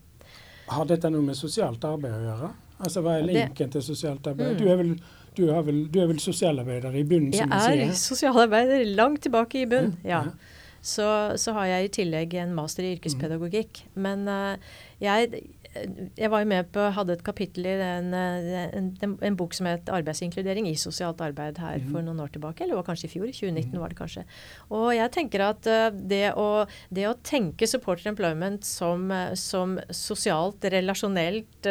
Har 0.71 0.85
dette 0.87 1.09
noe 1.11 1.23
med 1.25 1.39
sosialt 1.39 1.83
arbeid 1.87 2.13
å 2.15 2.27
gjøre? 2.27 2.51
Altså 2.81 3.01
Hva 3.05 3.17
er 3.17 3.27
linken 3.27 3.71
til 3.73 3.83
sosialt 3.85 4.27
arbeid? 4.31 4.55
Mm. 4.55 4.59
Du 4.59 4.69
er 4.71 4.79
vel 4.79 4.93
du 5.37 5.45
er 5.49 5.61
vel, 5.67 5.83
du 5.91 5.99
er 6.03 6.09
vel 6.11 6.19
sosialarbeider 6.19 6.95
i 6.97 7.03
bunnen, 7.07 7.31
som 7.33 7.51
du 7.51 7.57
sier? 7.57 7.77
Jeg 7.79 7.93
er 7.93 7.99
sosialarbeider 7.99 8.83
langt 8.97 9.23
tilbake 9.27 9.61
i 9.61 9.69
bunn, 9.69 9.93
ja. 10.03 10.25
ja. 10.25 10.57
Så, 10.81 11.05
så, 11.37 11.53
har 11.53 11.67
jeg 11.69 11.85
i 11.85 11.91
tillegg 12.01 12.33
en 12.41 12.55
master 12.57 12.87
i 12.87 12.95
yrkespedagogikk. 12.95 13.83
Men 14.01 14.25
uh, 14.25 14.57
jeg 15.01 15.43
jeg 15.73 16.27
var 16.31 16.41
jo 16.43 16.47
med 16.51 16.67
på, 16.75 16.83
hadde 16.95 17.15
et 17.15 17.23
kapittel 17.23 17.67
i 17.69 17.75
en, 17.79 18.09
en, 18.13 18.89
en, 19.03 19.13
en 19.23 19.37
bok 19.39 19.53
som 19.55 19.69
het 19.69 19.87
'Arbeidsinkludering 19.87 20.67
i 20.67 20.75
sosialt 20.75 21.21
arbeid' 21.23 21.61
her 21.63 21.79
mm. 21.79 21.91
for 21.93 22.03
noen 22.03 22.19
år 22.19 22.33
tilbake. 22.33 22.63
Eller 22.63 22.75
var 22.75 22.87
kanskje 22.89 23.07
i 23.07 23.13
fjor. 23.13 23.27
2019 23.31 23.71
mm. 23.71 23.79
var 23.79 23.93
det 23.93 23.99
kanskje. 23.99 24.25
Og 24.69 24.89
jeg 24.95 25.11
tenker 25.15 25.45
at 25.47 25.69
uh, 25.71 25.87
det, 25.95 26.33
å, 26.35 26.65
det, 26.91 27.07
å, 27.07 27.15
tenke 27.23 27.69
supporter 27.69 28.11
employment 28.11 28.65
som, 28.67 29.07
som 29.39 29.77
sosialt, 29.93 30.63
relasjonelt, 30.73 31.69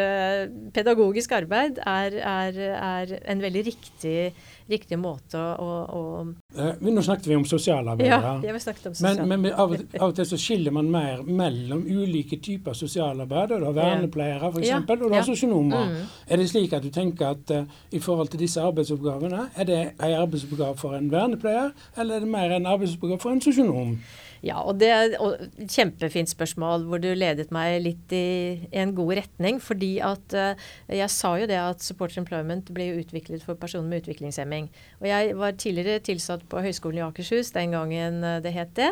pedagogisk 0.74 1.32
arbeid 1.34 1.80
er, 1.84 2.16
er, 2.16 2.60
er, 2.76 3.14
en 3.28 3.42
veldig 3.42 3.64
riktig, 3.66 4.32
riktig 4.70 4.98
måte 5.00 5.40
å, 5.40 5.68
å, 5.96 6.00
å 6.20 6.70
Nå 6.80 7.02
snakket 7.04 7.26
vi 7.30 7.36
om 7.38 7.44
sosialarbeidere. 7.48 8.32
Ja, 8.44 8.54
vi 8.54 8.62
snakket 8.62 8.90
om 8.90 8.94
sosial. 8.94 9.20
Men, 9.26 9.42
men 9.44 9.54
av, 9.54 9.74
og 9.74 10.14
til 10.16 10.28
så 10.28 10.38
skiller 10.40 10.74
man 10.74 10.90
mer 10.92 11.22
mellom 11.26 11.82
ulike 11.86 12.40
typer 12.42 12.76
sosialarbeid. 12.76 13.56
Du 13.60 13.66
har 13.68 13.76
vernepleiere 13.76 14.50
f.eks., 14.50 14.68
ja. 14.68 14.80
og 14.80 15.04
du 15.04 15.14
har 15.14 15.26
sosionomer. 15.26 15.90
Mm. 15.90 16.16
Er 16.28 16.42
det 16.42 16.48
slik 16.52 16.74
at 16.76 16.86
du 16.86 16.90
tenker 16.94 17.34
at 17.34 17.54
uh, 17.54 17.84
i 17.90 18.00
forhold 18.02 18.32
til 18.32 18.42
disse 18.44 18.62
arbeidsoppgavene, 18.62 19.50
er 19.56 19.68
det 19.68 19.80
en 19.92 20.16
arbeidsoppgave 20.22 20.76
for 20.80 20.96
en 20.98 21.12
vernepleier, 21.12 21.70
eller 21.96 22.18
er 22.18 22.26
det 22.26 22.34
mer 22.34 22.56
en 22.56 22.68
arbeidsoppgave 22.70 23.20
for 23.22 23.34
en 23.34 23.44
sosionom? 23.44 23.96
Ja, 24.44 24.60
og 24.64 24.78
det 24.80 24.88
er 24.88 25.12
et 25.12 25.68
kjempefint 25.68 26.30
spørsmål 26.32 26.86
hvor 26.88 27.02
du 27.02 27.10
ledet 27.12 27.50
meg 27.52 27.80
litt 27.84 28.14
i 28.16 28.68
en 28.72 28.94
god 28.96 29.12
retning. 29.20 29.60
Fordi 29.62 29.92
at 30.04 30.36
uh, 30.36 30.68
jeg 30.88 31.12
sa 31.12 31.34
jo 31.40 31.48
det 31.50 31.58
at 31.60 31.84
Supporter 31.84 32.22
Employment 32.22 32.72
ble 32.74 32.90
utviklet 33.02 33.44
for 33.44 33.58
personer 33.60 33.88
med 33.90 34.04
utviklingshemming. 34.04 34.70
Og 35.02 35.10
jeg 35.10 35.36
var 35.36 35.58
tidligere 35.60 36.04
tilsatt 36.06 36.46
på 36.48 36.64
Høgskolen 36.64 37.02
i 37.02 37.04
Akershus 37.04 37.52
den 37.56 37.76
gangen 37.76 38.24
eh, 38.24 38.40
det 38.44 38.54
het 38.54 38.72
det. 38.78 38.90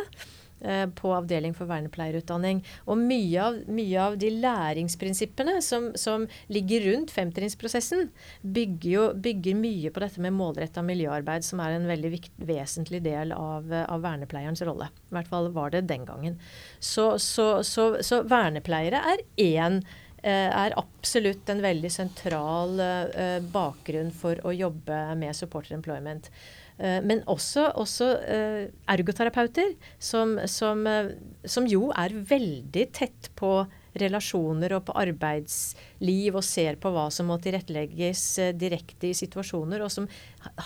Eh, 0.61 0.88
på 0.90 1.12
avdeling 1.14 1.53
for 1.55 1.71
vernepleierutdanning. 1.71 2.64
Og 2.90 2.99
mye 2.99 3.42
av, 3.44 3.59
mye 3.71 3.99
av 4.03 4.16
de 4.18 4.33
læringsprinsippene 4.42 5.61
som, 5.62 5.92
som 5.94 6.25
ligger 6.51 6.83
rundt 6.88 7.14
femtrinnsprosessen, 7.14 8.09
bygger, 8.42 9.14
bygger 9.23 9.55
mye 9.55 9.92
på 9.94 10.03
dette 10.03 10.25
med 10.25 10.35
målretta 10.35 10.83
miljøarbeid, 10.83 11.47
som 11.47 11.62
er 11.62 11.77
en 11.77 11.87
veldig 11.87 12.11
vikt, 12.16 12.35
vesentlig 12.42 13.05
del 13.07 13.37
av, 13.37 13.71
av, 13.85 14.03
vernepleierens 14.03 14.64
rolle. 14.66 14.90
I 15.12 15.18
hvert 15.21 15.31
fall 15.31 15.49
var 15.55 15.77
det 15.77 15.87
den 15.87 16.09
gangen. 16.09 16.40
Så, 16.81 17.12
så, 17.23 17.62
så, 17.62 17.92
så 18.03 18.25
vernepleiere 18.27 19.05
er 19.14 19.27
én 19.38 19.83
eh, 20.25 20.51
er 20.51 20.75
absolutt 20.81 21.55
en 21.55 21.62
veldig 21.62 21.94
sentral 21.94 22.81
uh, 22.83 23.38
bakgrunn 23.55 24.11
for 24.11 24.42
å 24.42 24.59
jobbe 24.59 25.05
med 25.23 25.38
supporter 25.38 25.79
employment. 25.79 26.33
Eh, 26.78 27.00
men 27.02 27.24
også, 27.26 27.68
også 27.78 28.12
eh, 28.22 28.62
ergoterapeuter, 28.90 29.74
som, 29.98 30.36
som, 30.46 30.86
eh, 30.86 31.10
som, 31.44 31.66
jo 31.66 31.90
er 31.90 32.14
veldig 32.14 32.86
tett 32.94 33.30
på 33.38 33.60
relasjoner 33.98 34.70
og 34.76 34.84
på 34.86 34.94
arbeidsliv 35.00 36.36
og 36.38 36.44
ser 36.46 36.76
på 36.78 36.92
hva 36.94 37.08
som 37.10 37.26
må 37.32 37.38
tilrettelegges 37.42 38.22
direkte 38.54 39.08
i 39.08 39.16
situasjoner, 39.16 39.82
og 39.82 39.90
som 39.90 40.06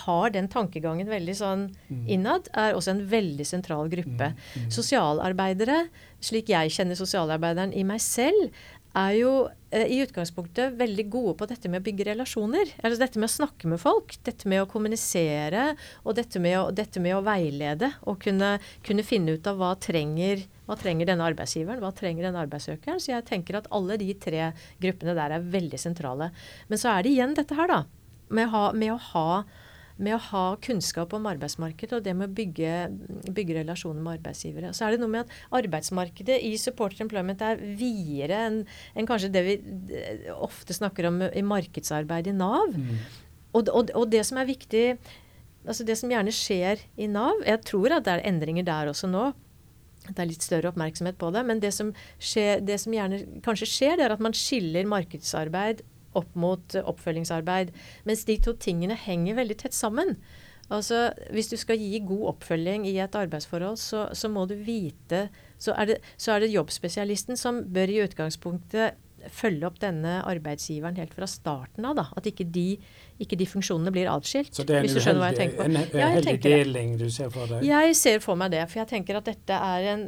har 0.03 0.35
den 0.35 0.51
tankegangen 0.53 1.09
veldig 1.09 1.37
sånn 1.39 1.63
mm. 1.89 2.03
innad, 2.13 2.51
er 2.53 2.77
også 2.77 2.93
en 2.93 3.05
veldig 3.09 3.47
sentral 3.49 3.89
gruppe. 3.93 4.35
Mm, 4.35 4.67
mm. 4.67 4.69
Sosialarbeidere, 4.77 5.79
slik 6.21 6.53
jeg 6.53 6.75
kjenner 6.77 6.99
sosialarbeideren 6.99 7.73
i 7.73 7.87
meg 7.89 8.05
selv, 8.05 8.53
er 8.99 9.15
jo 9.17 9.31
eh, 9.73 9.87
i 9.89 10.01
utgangspunktet 10.05 10.77
veldig 10.79 11.05
gode 11.13 11.35
på 11.41 11.49
dette 11.49 11.71
med 11.71 11.81
å 11.81 11.87
bygge 11.87 12.07
relasjoner. 12.11 12.75
Altså 12.83 13.01
dette 13.01 13.21
med 13.21 13.31
å 13.31 13.35
snakke 13.35 13.71
med 13.71 13.81
folk, 13.83 14.17
dette 14.27 14.51
med 14.51 14.63
å 14.63 14.69
kommunisere 14.71 15.73
og 16.03 16.17
dette 16.19 16.43
med 16.43 16.59
å, 16.61 16.67
dette 16.75 17.03
med 17.03 17.17
å 17.17 17.23
veilede. 17.27 17.93
Og 18.11 18.21
kunne, 18.25 18.55
kunne, 18.87 19.07
finne 19.07 19.37
ut 19.37 19.49
av 19.49 19.61
hva 19.61 19.73
trenger, 19.81 20.45
hva 20.69 20.77
trenger 20.81 21.09
denne 21.09 21.27
arbeidsgiveren, 21.33 21.83
hva 21.83 21.93
trenger 21.97 22.29
denne 22.29 22.45
arbeidssøkeren. 22.45 23.01
Så 23.03 23.15
jeg 23.15 23.29
tenker 23.29 23.61
at 23.61 23.71
alle 23.75 23.99
de 24.01 24.13
tre 24.21 24.53
gruppene 24.83 25.17
der 25.19 25.39
er 25.39 25.51
veldig 25.57 25.81
sentrale. 25.81 26.33
Men 26.69 26.81
så 26.81 26.93
er 26.93 27.05
det 27.05 27.15
igjen 27.17 27.37
dette 27.39 27.59
her, 27.59 27.73
da. 27.73 27.83
Med, 28.33 28.49
ha, 28.49 28.71
med 28.73 28.95
å 28.95 29.01
ha 29.13 29.43
med 29.97 30.17
å 30.17 30.23
ha 30.31 30.45
kunnskap 30.65 31.13
om 31.17 31.27
arbeidsmarkedet 31.31 31.99
og 31.99 32.05
det 32.07 32.15
med 32.17 32.31
å 32.31 32.37
bygge, 32.37 32.77
bygge, 33.29 33.59
relasjoner 33.61 34.03
med 34.05 34.19
arbeidsgivere. 34.19 34.73
Så 34.77 34.87
er 34.87 34.95
det 34.95 35.03
noe 35.03 35.13
med 35.13 35.27
at 35.27 35.59
arbeidsmarkedet 35.63 36.39
i 36.49 36.55
supporter 36.61 37.05
employment 37.05 37.45
er 37.45 37.61
videre 37.61 38.45
enn 38.49 38.63
en 38.99 39.09
kanskje 39.09 39.33
det 39.35 39.45
vi 39.47 39.59
ofte 40.35 40.77
snakker 40.77 41.11
om 41.11 41.21
i 41.29 41.45
markedsarbeid 41.47 42.33
i 42.33 42.37
Nav. 42.37 42.73
Mm. 42.77 42.97
Og, 43.53 43.69
og, 43.69 43.93
og, 43.93 44.07
det 44.13 44.25
som 44.25 44.41
er 44.41 44.49
viktig 44.49 44.87
altså 45.63 45.85
Det 45.87 45.95
som 45.95 46.11
gjerne 46.11 46.33
skjer 46.35 46.81
i 46.99 47.07
Nav 47.13 47.43
Jeg 47.45 47.61
tror 47.69 47.93
at 47.95 48.07
det 48.07 48.15
er 48.17 48.23
endringer 48.27 48.65
der 48.67 48.89
også 48.91 49.07
nå. 49.07 49.29
Det 50.09 50.19
er 50.19 50.27
litt 50.27 50.43
større 50.43 50.73
oppmerksomhet 50.73 51.19
på 51.21 51.29
det. 51.35 51.45
Men 51.47 51.61
det 51.63 51.71
som, 51.77 51.93
skjer, 52.19 52.63
det 52.65 52.81
som 52.83 52.95
gjerne 52.97 53.21
kanskje 53.45 53.69
skjer, 53.71 53.99
det 53.99 54.09
er 54.09 54.15
at 54.17 54.25
man 54.25 54.35
skiller 54.35 54.89
markedsarbeid 54.91 55.85
opp 56.19 56.35
mot 56.39 56.75
eh, 56.75 56.87
oppfølgingsarbeid. 56.89 57.73
Mens 58.09 58.25
de 58.29 58.39
to 58.43 58.57
tingene 58.61 58.99
henger 58.99 59.39
veldig 59.41 59.59
tett 59.65 59.77
sammen. 59.77 60.17
Altså, 60.73 61.11
Hvis 61.31 61.51
du 61.53 61.57
skal 61.61 61.81
gi 61.81 62.01
god 62.07 62.29
oppfølging 62.35 62.87
i 62.89 62.97
et 63.03 63.17
arbeidsforhold, 63.19 63.77
så, 63.77 64.07
så 64.17 64.31
må 64.33 64.47
du 64.49 64.55
vite 64.57 65.29
så 65.63 65.75
er, 65.79 65.93
det, 65.93 65.97
så 66.19 66.33
er 66.35 66.43
det 66.43 66.53
jobbspesialisten 66.53 67.39
som 67.39 67.61
bør 67.71 67.91
i 67.93 68.01
utgangspunktet 68.03 68.99
følge 69.31 69.67
opp 69.69 69.79
denne 69.83 70.19
arbeidsgiveren 70.29 70.97
helt 70.99 71.15
fra 71.15 71.29
starten 71.31 71.87
av. 71.87 71.97
da, 71.99 72.05
At 72.17 72.27
ikke 72.29 72.47
de, 72.49 72.77
ikke 73.23 73.39
de 73.39 73.47
funksjonene 73.49 73.93
blir 73.95 74.11
atskilt. 74.11 74.53
Så 74.57 74.65
det 74.67 74.79
er 74.79 74.89
en 74.89 74.97
uheldig, 74.97 75.47
en, 75.63 75.77
en 75.77 76.01
ja, 76.01 76.09
heldig 76.17 76.35
deling 76.43 76.97
du 77.01 77.07
ser 77.13 77.31
for 77.35 77.51
deg? 77.51 77.67
Jeg 77.67 77.97
ser 77.99 78.23
for 78.25 78.41
meg 78.41 78.55
det. 78.55 78.65
For 78.71 78.83
jeg 78.83 78.91
tenker 78.95 79.21
at 79.21 79.29
dette 79.31 79.61
er 79.75 79.89
en, 79.93 80.07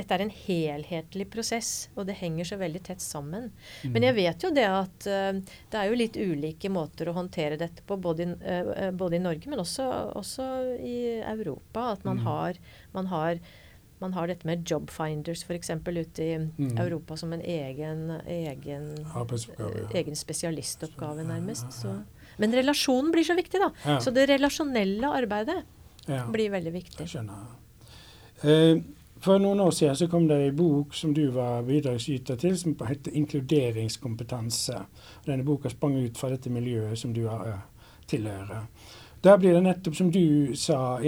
dette 0.00 0.16
er 0.16 0.24
en 0.24 0.32
helhetlig 0.34 1.28
prosess. 1.32 1.72
Og 1.94 2.08
det 2.08 2.18
henger 2.20 2.50
så 2.50 2.58
veldig 2.60 2.82
tett 2.90 3.04
sammen. 3.04 3.50
Mm. 3.82 3.94
Men 3.94 4.08
jeg 4.08 4.18
vet 4.18 4.48
jo 4.48 4.52
det 4.54 4.66
at 4.70 5.08
uh, 5.10 5.30
det 5.70 5.80
er 5.82 5.92
jo 5.92 6.00
litt 6.02 6.18
ulike 6.18 6.72
måter 6.72 7.10
å 7.10 7.16
håndtere 7.18 7.60
dette 7.60 7.86
på, 7.86 8.00
både, 8.02 8.32
uh, 8.42 8.90
både 8.96 9.20
i 9.20 9.22
Norge, 9.22 9.50
men 9.50 9.62
også, 9.62 9.86
også, 10.18 10.50
i 10.82 10.98
Europa. 11.22 11.92
At 11.94 12.04
man 12.08 12.20
mm. 12.20 12.26
har, 12.26 12.60
man 12.96 13.10
har 13.12 13.40
man 14.00 14.14
har 14.14 14.30
dette 14.30 14.46
med 14.48 14.64
jobfinders 14.68 15.44
f.eks. 15.44 15.70
ute 15.86 16.24
i 16.24 16.36
mm. 16.38 16.76
Europa 16.78 17.16
som 17.16 17.32
en 17.32 17.42
egen, 17.42 18.10
egen, 18.26 18.90
egen 19.94 20.16
spesialistoppgave, 20.16 21.24
nærmest. 21.24 21.72
Så. 21.72 21.96
Men 22.36 22.54
relasjonen 22.54 23.10
blir 23.12 23.24
så 23.24 23.34
viktig, 23.38 23.60
da. 23.60 23.72
Ja. 23.84 24.00
Så 24.00 24.14
det 24.14 24.28
relasjonelle 24.30 25.10
arbeidet 25.22 25.62
ja. 26.06 26.24
blir 26.32 26.50
veldig 26.54 26.72
viktig. 26.72 27.00
Jeg 27.02 27.14
skjønner. 27.16 27.48
Eh, 28.46 28.78
for 29.20 29.42
noen 29.42 29.60
år 29.60 29.72
siden 29.74 29.96
så 29.98 30.06
kom 30.10 30.28
det 30.30 30.38
en 30.44 30.56
bok 30.56 30.94
som 30.94 31.14
du 31.14 31.24
var 31.34 31.64
bidragsyter 31.66 32.38
til, 32.38 32.58
som 32.58 32.76
heter 32.86 33.10
'Inkluderingskompetanse'. 33.10 34.84
Denne 35.26 35.44
boka 35.44 35.68
sprang 35.68 35.96
ut 35.98 36.18
fra 36.18 36.30
dette 36.30 36.50
miljøet 36.50 36.98
som 36.98 37.14
du 37.14 37.26
har, 37.26 37.66
tilhører. 38.06 38.66
Der 39.24 39.38
blir 39.38 39.52
det 39.56 39.62
nettopp, 39.64 39.96
som 39.98 40.10
du 40.14 40.26
sa 40.54 41.00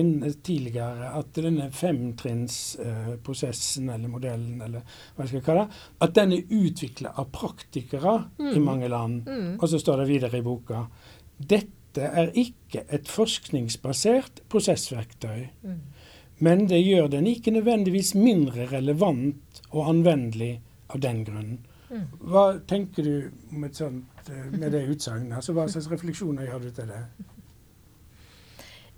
tidligere, 0.42 1.06
at 1.14 1.34
denne 1.36 1.70
femtrinnsprosessen, 1.74 3.88
uh, 3.88 3.94
eller 3.94 4.08
modellen, 4.10 4.62
eller 4.66 4.80
hva 5.14 5.22
jeg 5.24 5.30
skal 5.34 5.46
kalle 5.46 5.64
det, 5.64 5.70
at 6.06 6.12
den 6.18 6.30
er 6.34 6.48
utvikla 6.60 7.08
av 7.22 7.26
praktikere 7.34 8.14
mm. 8.38 8.54
i 8.56 8.58
mange 8.64 8.88
land. 8.90 9.16
Mm. 9.28 9.50
Og 9.60 9.66
så 9.70 9.76
står 9.78 9.96
det 10.02 10.10
videre 10.10 10.38
i 10.40 10.46
boka 10.46 10.78
dette 11.40 12.04
er 12.04 12.28
ikke 12.38 12.84
et 12.92 13.08
forskningsbasert 13.10 14.42
prosessverktøy. 14.52 15.40
Mm. 15.64 15.80
Men 16.40 16.68
det 16.68 16.80
gjør 16.80 17.08
den 17.12 17.26
ikke 17.28 17.52
nødvendigvis 17.52 18.14
mindre 18.14 18.66
relevant 18.70 19.60
og 19.70 19.90
anvendelig 19.90 20.54
av 20.88 21.02
den 21.04 21.24
grunn. 21.24 21.58
Mm. 21.90 22.06
Hva 22.30 22.44
tenker 22.70 23.04
du 23.04 23.14
med, 23.50 23.74
sånt, 23.74 24.30
eh, 24.30 24.46
med 24.52 24.70
det 24.72 24.84
utsagnet? 24.92 25.34
Altså, 25.36 25.52
hva 25.56 25.66
slags 25.68 25.90
refleksjoner 25.90 26.46
gjør 26.46 26.64
du 26.64 26.70
til 26.70 26.92
det? 26.92 27.02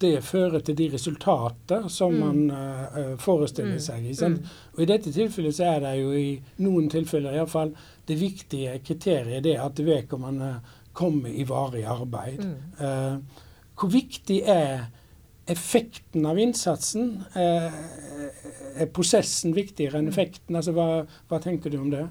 det 0.00 0.20
fører 0.24 0.62
til 0.64 0.76
de 0.78 0.88
resultater 0.92 1.88
som 1.92 2.14
mm. 2.14 2.20
man 2.22 2.50
uh, 2.50 3.14
forestiller 3.20 3.78
mm. 3.78 3.82
seg. 3.82 4.06
Mm. 4.20 4.36
Og 4.76 4.82
I 4.82 4.88
dette 4.92 5.12
tilfellet 5.14 5.56
så 5.56 5.72
er 5.72 5.82
det 5.84 5.94
jo 6.00 6.12
i 6.14 6.28
noen 6.64 6.88
tilfeller 6.92 7.38
iallfall 7.38 7.74
det 8.08 8.18
viktige 8.20 8.78
kriteriet 8.84 9.44
det 9.44 9.56
at 9.60 9.82
vedkommende 9.84 10.52
kommer 10.98 11.30
i 11.30 11.46
varig 11.48 11.84
arbeid. 11.86 12.44
Uh, 12.80 13.18
hvor 13.78 13.92
viktig 13.94 14.40
er 14.46 14.88
effekten 15.48 16.26
av 16.28 16.38
innsatsen? 16.38 17.12
Uh, 17.34 17.68
er 18.78 18.90
prosessen 18.94 19.54
viktigere 19.56 20.00
enn 20.00 20.10
effekten? 20.10 20.56
Altså, 20.58 20.74
hva, 20.76 21.04
hva 21.30 21.42
tenker 21.42 21.74
du 21.74 21.80
om 21.82 21.92
det? 21.94 22.06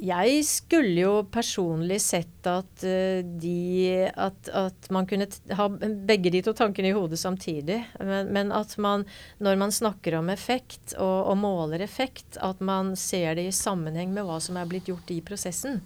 Jeg 0.00 0.44
skulle 0.48 1.02
jo 1.02 1.12
personlig 1.28 1.98
sett 2.00 2.46
at, 2.48 2.84
uh, 2.86 3.20
de, 3.20 4.08
at, 4.08 4.48
at 4.56 4.88
man 4.94 5.08
kunne 5.08 5.26
ha 5.58 5.66
begge 6.08 6.32
de 6.32 6.40
to 6.46 6.54
tankene 6.56 6.88
i 6.88 6.94
hodet 6.96 7.18
samtidig. 7.20 7.82
Men, 7.98 8.30
men, 8.32 8.54
at 8.56 8.72
man, 8.80 9.04
når 9.44 9.58
man 9.60 9.74
snakker 9.74 10.16
om 10.16 10.32
effekt 10.32 10.94
og, 10.96 11.18
og, 11.32 11.36
måler 11.42 11.84
effekt, 11.84 12.38
at 12.40 12.62
man 12.64 12.94
ser 12.96 13.36
det 13.36 13.50
i 13.50 13.56
sammenheng 13.56 14.14
med 14.16 14.24
hva 14.28 14.38
som 14.40 14.56
er 14.56 14.70
blitt 14.70 14.88
gjort 14.88 15.12
i 15.12 15.20
prosessen. 15.20 15.82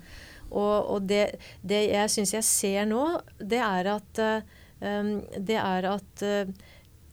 Og, 0.53 0.77
og 0.95 1.09
det, 1.11 1.41
det, 1.67 1.83
jeg 1.91 2.13
syns 2.15 2.37
jeg 2.37 2.47
ser 2.47 2.87
nå, 2.87 3.03
det 3.43 3.63
er 3.65 3.91
at, 3.97 4.23
uh, 4.23 5.11
det 5.35 5.59
er 5.59 5.91
at 5.91 6.23
uh, 6.23 6.55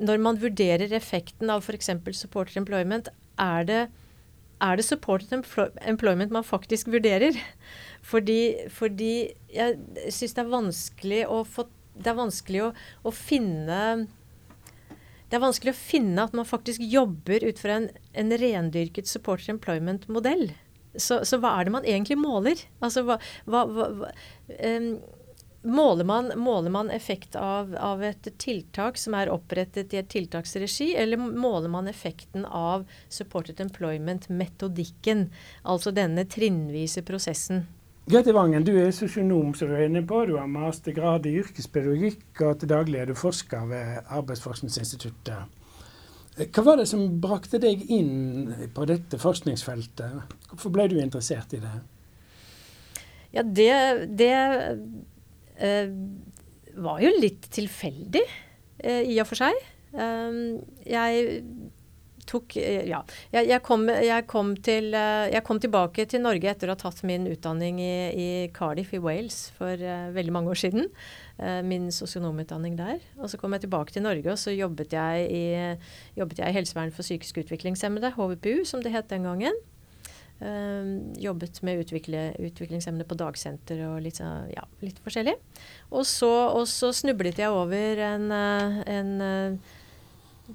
når 0.02 0.22
man 0.22 0.38
vurderer 0.42 0.94
effekten 0.98 1.50
av 1.54 1.66
f.eks. 1.66 1.92
supporter 2.14 2.62
employment, 2.62 3.10
er 3.42 3.66
det 3.66 3.82
er 4.62 4.78
det 4.78 4.86
supported 4.86 5.46
employment 5.88 6.34
man 6.34 6.46
faktisk 6.46 6.92
vurderer? 6.94 7.38
Fordi, 8.06 8.70
fordi 8.70 9.14
jeg 9.54 9.78
syns 10.10 10.36
det 10.38 10.44
er 10.44 10.56
vanskelig 10.56 11.22
å 11.30 11.44
få 11.46 11.68
Det 11.92 12.08
er 12.08 12.18
vanskelig 12.18 12.62
å, 12.64 12.68
å, 13.04 13.12
finne 13.12 13.78
det 15.30 15.38
er 15.38 15.44
vanskelig 15.44 15.74
å 15.74 15.80
finne 15.80 16.24
at 16.24 16.34
man 16.36 16.48
faktisk 16.48 16.82
jobber 16.82 17.44
ut 17.44 17.60
fra 17.60 17.76
en, 17.80 17.90
en 18.16 18.32
rendyrket 18.40 19.08
supporter 19.08 19.52
employment-modell. 19.54 20.54
Så, 20.96 21.22
så, 21.28 21.40
hva 21.40 21.54
er 21.56 21.68
det 21.68 21.74
man 21.76 21.88
egentlig 21.88 22.18
måler? 22.20 22.64
Altså 22.84 23.04
hva, 23.08 23.20
hva, 23.48 23.62
hva 23.68 24.10
um, 24.12 24.90
Måler 25.64 26.04
man, 26.04 26.32
måler 26.36 26.70
man 26.74 26.90
effekt 26.90 27.36
av, 27.36 27.76
av, 27.76 28.02
et 28.04 28.28
tiltak 28.42 28.98
som 28.98 29.14
er 29.14 29.30
opprettet 29.30 29.94
i 29.94 30.00
et 30.00 30.10
tiltaksregi, 30.10 30.96
eller 30.98 31.22
måler 31.22 31.70
man 31.70 31.90
effekten 31.92 32.48
av 32.50 32.88
supported 33.10 33.62
employment-metodikken? 33.62 35.28
Altså 35.62 35.94
denne 35.94 36.26
trinnvise 36.26 37.06
prosessen. 37.06 37.68
Grete 38.10 38.34
Vangen, 38.34 38.66
du 38.66 38.74
er 38.82 38.90
sosionom, 38.90 39.54
som 39.54 39.70
du 39.70 39.76
er 39.78 39.86
inne 39.86 40.02
på. 40.02 40.24
Du 40.26 40.34
har 40.40 40.50
mastergrad 40.50 41.30
i 41.30 41.36
yrkespedagogikk, 41.44 42.26
og 42.42 42.58
til 42.60 42.72
daglig 42.74 42.98
er 43.04 43.12
du 43.12 43.16
forsker 43.16 43.70
ved 43.70 44.10
Arbeidsforskningsinstituttet. 44.10 45.60
Hva 46.42 46.64
var 46.66 46.82
det 46.82 46.88
som 46.90 47.06
brakte 47.22 47.62
deg 47.62 47.86
inn 47.94 48.50
på 48.74 48.90
dette 48.90 49.22
forskningsfeltet? 49.22 50.36
Hvorfor 50.50 50.74
ble 50.74 50.90
du 50.90 50.98
interessert 50.98 51.54
i 51.54 51.62
det? 51.62 51.78
Ja, 53.32 53.46
det, 53.46 53.72
det 54.18 54.34
var 56.82 57.04
jo 57.04 57.12
litt 57.20 57.52
tilfeldig, 57.54 58.24
uh, 58.86 59.04
i 59.04 59.20
og 59.22 59.30
for 59.30 59.44
seg. 59.44 59.68
Um, 59.92 60.62
jeg 60.88 61.40
tok 62.30 62.54
Ja. 62.56 63.02
Jeg, 63.34 63.48
jeg, 63.50 63.60
kom, 63.66 63.88
jeg, 63.90 64.26
kom 64.30 64.54
til, 64.64 64.94
jeg, 64.94 65.42
kom, 65.44 65.60
tilbake 65.60 66.06
til 66.08 66.22
Norge 66.24 66.48
etter 66.48 66.70
å 66.70 66.76
ha 66.78 66.80
tatt 66.80 67.02
min 67.04 67.26
utdanning 67.28 67.82
i, 67.82 67.96
i 68.14 68.28
Cardiff 68.56 68.94
i 68.96 69.02
Wales 69.04 69.50
for 69.58 69.82
veldig 70.16 70.32
mange 70.32 70.54
år 70.54 70.62
siden. 70.62 70.88
min 71.68 71.90
sosionomutdanning 71.92 72.78
der. 72.78 73.02
Og 73.18 73.34
så 73.34 73.42
kom 73.42 73.58
jeg 73.58 73.66
tilbake 73.66 73.92
til 73.92 74.06
Norge, 74.06 74.32
og 74.32 74.40
så 74.40 74.54
jobbet 74.54 74.94
jeg 74.94 75.28
i, 75.28 75.44
jobbet 76.16 76.40
i 76.40 76.54
helsevern 76.56 76.94
for 76.94 77.04
psykisk 77.04 77.42
utviklingshemmede, 77.42 78.14
HVPU, 78.16 78.64
som 78.70 78.86
det 78.86 78.94
het 78.96 79.10
den 79.12 79.28
gangen. 79.28 79.58
Uh, 80.42 81.14
jobbet 81.22 81.60
med 81.62 81.84
utviklingshemmede 81.84 83.06
på 83.06 83.18
dagsenter 83.20 83.84
og 83.86 84.00
litt, 84.02 84.18
ja, 84.50 84.64
litt 84.82 84.98
forskjellig. 85.06 85.36
Og 85.94 86.08
så, 86.10 86.32
og 86.50 86.66
så, 86.70 86.90
snublet 86.98 87.38
jeg 87.38 87.54
over 87.54 88.02
en, 88.08 88.26
eh, 88.34 88.80
en 88.90 89.12
uh, 89.22 89.76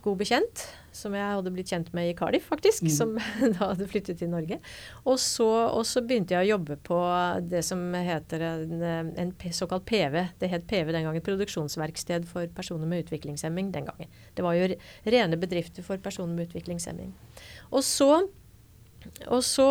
god 0.03 0.19
bekjent 0.19 0.65
som 0.97 1.15
jeg 1.15 1.29
hadde 1.29 1.53
blitt 1.53 1.71
kjent 1.71 1.93
med 1.95 2.09
i 2.11 2.15
Cardiff, 2.17 2.49
faktisk. 2.51 2.87
Mm. 2.87 2.93
Som 2.97 3.13
da 3.59 3.69
hadde 3.71 3.87
flyttet 3.91 4.19
til 4.19 4.31
Norge. 4.33 4.59
Og 5.05 5.21
så, 5.23 5.47
og 5.47 5.85
så, 5.87 6.03
begynte 6.03 6.35
jeg 6.35 6.47
å 6.47 6.57
jobbe 6.57 6.79
på 6.89 6.99
det 7.47 7.63
som 7.67 7.83
heter 7.95 8.43
en, 8.49 9.13
en 9.13 9.35
såkalt 9.55 9.87
PV. 9.89 10.17
Det 10.41 10.51
het 10.51 10.67
PV 10.71 10.91
den 10.97 11.07
gangen. 11.07 11.25
Produksjonsverksted 11.27 12.27
for 12.31 12.49
personer 12.57 12.91
med 12.91 13.05
utviklingshemming 13.05 13.71
den 13.77 13.87
gangen. 13.91 14.19
Det 14.35 14.47
var 14.47 14.57
jo 14.59 14.73
rene 15.05 15.39
bedrifter 15.39 15.87
for 15.87 16.03
personer 16.03 16.35
med 16.35 16.51
utviklingshemming. 16.51 17.15
Og 17.71 17.87
så 17.87 18.11
og, 19.27 19.43
så, 19.45 19.67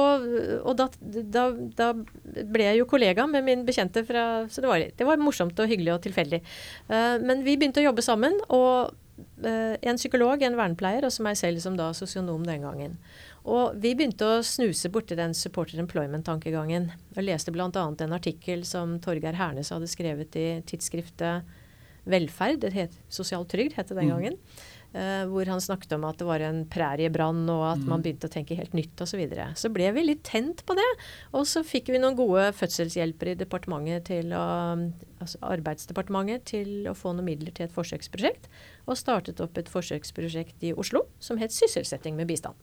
og 0.61 0.75
da, 0.79 0.89
da, 0.99 1.45
da, 1.77 1.91
ble 2.51 2.67
jeg 2.67 2.81
jo 2.81 2.89
kollega 2.89 3.27
med 3.29 3.45
min 3.47 3.63
bekjente, 3.67 4.05
fra, 4.07 4.45
så 4.51 4.63
det 4.63 4.71
var, 4.71 4.85
det 4.97 5.07
var, 5.07 5.21
morsomt 5.21 5.59
og 5.59 5.71
hyggelig 5.71 5.95
og 5.95 6.03
tilfeldig. 6.05 6.41
Uh, 6.89 7.17
men 7.23 7.43
vi 7.45 7.57
begynte 7.57 7.83
å 7.83 7.87
jobbe 7.89 8.05
sammen. 8.05 8.37
og 8.49 8.93
uh, 9.45 9.75
En 9.81 9.99
psykolog, 9.99 10.43
en 10.43 10.59
vernepleier, 10.59 11.07
og 11.07 11.13
så 11.13 11.25
meg 11.25 11.39
selv 11.39 11.63
som 11.63 11.77
da 11.79 11.91
sosionom 11.97 12.45
den 12.47 12.65
gangen. 12.67 12.99
Og 13.45 13.77
vi 13.77 13.93
begynte 13.93 14.25
å 14.25 14.45
snuse 14.45 14.89
borti 14.89 15.17
den 15.17 15.35
supporter 15.37 15.79
employment-tankegangen. 15.83 16.89
Og 17.15 17.27
leste 17.27 17.53
bl.a. 17.53 17.69
en 17.69 18.17
artikkel 18.17 18.65
som 18.65 18.97
Torgeir 19.03 19.37
Hernes 19.37 19.69
hadde 19.73 19.89
skrevet 19.91 20.37
i 20.39 20.47
tidsskriftet 20.65 21.61
Velferd, 22.05 22.59
det 22.61 22.73
het 22.75 22.97
Sosial 23.09 23.47
trygd, 23.49 23.73
het 23.79 23.89
det 23.89 23.97
den 23.97 24.09
mm. 24.09 24.13
gangen. 24.13 24.35
Mm. 24.37 24.74
Uh, 24.95 25.25
hvor 25.27 25.49
han 25.51 25.59
snakket 25.59 25.91
om 25.97 26.05
at 26.07 26.21
det 26.21 26.25
var 26.27 26.39
en 26.39 26.61
præriebrann, 26.71 27.41
og 27.51 27.63
at 27.73 27.81
mm. 27.81 27.87
man 27.91 28.03
begynte 28.03 28.29
å 28.29 28.31
tenke 28.31 28.55
helt 28.55 28.71
nytt 28.77 29.01
osv. 29.03 29.11
Så, 29.11 29.19
videre. 29.19 29.47
så 29.59 29.67
ble 29.71 29.89
vi 29.95 30.05
litt 30.05 30.21
tent 30.23 30.63
på 30.63 30.75
det. 30.77 30.87
Og 31.35 31.43
så 31.51 31.65
fikk 31.67 31.91
vi 31.91 31.99
noen 31.99 32.15
gode 32.15 32.45
fødselshjelpere 32.55 33.33
i 33.35 33.39
departementet 33.39 34.07
til 34.07 34.31
å, 34.35 34.45
altså 35.19 35.41
Arbeidsdepartementet 35.51 36.47
til 36.47 36.87
å 36.87 36.95
få 36.95 37.11
noen 37.11 37.27
midler 37.27 37.51
til 37.55 37.67
et 37.67 37.75
forsøksprosjekt. 37.75 38.47
Og 38.87 38.99
startet 38.99 39.43
opp 39.43 39.59
et 39.59 39.71
forsøksprosjekt 39.71 40.63
i 40.63 40.71
Oslo 40.79 41.03
som 41.19 41.43
het 41.43 41.55
Sysselsetting 41.55 42.15
med 42.15 42.31
bistand. 42.31 42.55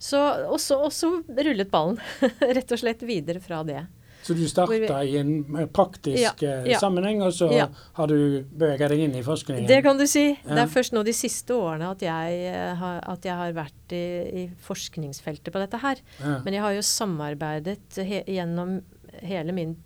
Så, 0.00 0.16
og, 0.48 0.56
så, 0.64 0.80
og 0.80 0.94
så 0.96 1.12
rullet 1.28 1.68
ballen 1.68 2.00
rett 2.56 2.72
og 2.72 2.80
slett 2.80 3.04
videre 3.04 3.44
fra 3.44 3.60
det. 3.68 3.84
Så 4.22 4.36
du 4.36 4.42
starta 4.48 5.00
i 5.04 5.16
en 5.20 5.68
praktisk 5.72 6.42
ja, 6.44 6.58
ja. 6.68 6.78
sammenheng, 6.82 7.22
og 7.24 7.32
så 7.34 7.48
ja. 7.54 7.66
har 7.96 8.10
du 8.10 8.44
beveget 8.44 8.92
deg 8.92 9.04
inn 9.06 9.16
i 9.16 9.24
forskningen? 9.24 9.68
Det 9.68 9.80
kan 9.86 10.00
du 10.00 10.06
si. 10.10 10.26
Det 10.44 10.60
er 10.60 10.70
først 10.70 10.96
nå 10.96 11.04
de 11.06 11.14
siste 11.16 11.56
årene 11.56 11.90
at 11.94 12.04
jeg 12.04 12.40
eh, 12.52 12.72
har, 12.80 13.00
at 13.14 13.26
jeg 13.26 13.36
har 13.40 13.56
vært 13.56 13.96
i, 13.96 14.04
i, 14.42 14.46
forskningsfeltet 14.66 15.52
på 15.52 15.62
dette 15.62 15.80
her. 15.82 16.02
Men 16.44 16.56
jeg 16.56 16.64
har 16.66 16.76
jo 16.76 16.86
samarbeidet 16.86 18.00
he, 18.06 18.22
gjennom 18.28 18.80
hele 19.24 19.56
min 19.56 19.76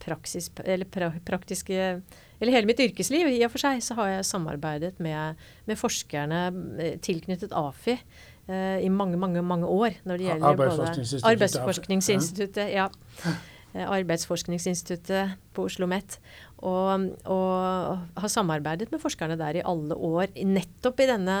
praksis, 0.00 0.48
eller 0.64 0.88
pra, 0.88 1.10
praktiske 1.26 2.00
eller 2.40 2.56
hele 2.56 2.68
mitt 2.70 2.80
yrkesliv 2.80 3.28
i 3.28 3.42
og 3.44 3.52
for 3.52 3.60
seg, 3.60 3.82
så 3.84 3.94
har 3.98 4.14
jeg 4.14 4.28
samarbeidet 4.30 4.94
med, 5.04 5.40
med 5.68 5.76
forskerne 5.76 6.40
eh, 6.80 6.94
tilknyttet 7.04 7.52
AFI 7.52 7.98
eh, 7.98 8.78
i 8.80 8.88
mange, 8.88 9.20
mange 9.20 9.42
mange 9.44 9.68
år. 9.68 9.98
når 10.08 10.16
det 10.22 10.28
gjelder 10.30 10.48
Arbeidsforskningsinstituttet. 10.54 11.30
Arbeidsforskningsinstituttet, 11.34 12.72
ja. 12.72 12.88
Eh, 13.28 13.42
Arbeidsforskningsinstituttet 13.74 15.36
på 15.54 15.64
Oslo 15.68 15.86
OsloMet. 15.86 16.18
Og, 16.60 17.06
og, 17.30 18.00
har 18.20 18.28
samarbeidet 18.28 18.90
med 18.92 19.00
forskerne 19.00 19.38
der 19.40 19.60
i 19.60 19.64
alle 19.64 19.96
år, 19.96 20.34
nettopp 20.44 21.00
i 21.00 21.08
denne 21.08 21.36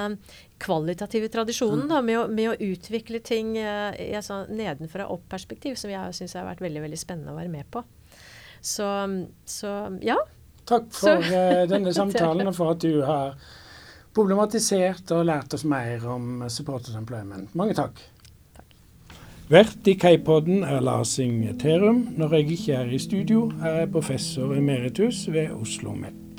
kvalitative 0.62 1.28
tradisjonen 1.32 1.84
mm. 1.84 1.90
da, 1.92 2.00
med, 2.00 2.18
å, 2.20 2.26
med, 2.32 2.50
å, 2.52 2.70
utvikle 2.72 3.20
ting 3.20 3.56
uh, 3.58 3.92
i 4.00 4.12
et 4.16 4.24
sånn 4.24 4.48
nedenfra 4.56 5.08
opp-perspektiv, 5.12 5.76
som 5.80 5.92
jeg 5.92 6.16
syns 6.16 6.38
har 6.38 6.48
vært 6.48 6.64
veldig 6.64 6.84
veldig 6.86 7.00
spennende 7.00 7.34
å 7.34 7.40
være 7.40 7.52
med 7.52 7.68
på. 7.72 7.84
Så, 8.60 8.86
så 9.48 9.74
ja. 10.04 10.16
Takk 10.68 10.88
for 10.94 11.24
så. 11.24 11.66
denne 11.68 11.92
samtalen 11.96 12.48
og 12.48 12.56
for 12.56 12.76
at 12.76 12.84
du 12.84 13.02
har 13.04 13.36
problematisert 14.14 15.10
og 15.16 15.26
lært 15.28 15.54
oss 15.56 15.64
mer 15.68 16.04
om 16.08 16.44
supported 16.52 16.96
employment. 16.98 17.52
Mange 17.58 17.76
takk. 17.78 18.00
Vert 19.50 19.88
i 19.90 19.96
Kaipodden 19.98 20.60
er 20.62 20.78
Lars 20.78 21.16
Inge 21.18 21.56
Terum. 21.58 22.04
Når 22.14 22.34
jeg 22.36 22.52
ikke 22.54 22.72
er 22.72 22.92
i 22.94 22.98
studio, 23.02 23.48
er 23.58 23.80
jeg 23.80 23.90
professor 23.90 24.54
emeritus 24.54 25.26
ved 25.26 25.50
Oslo 25.50 25.90
OsloMet. 25.90 26.29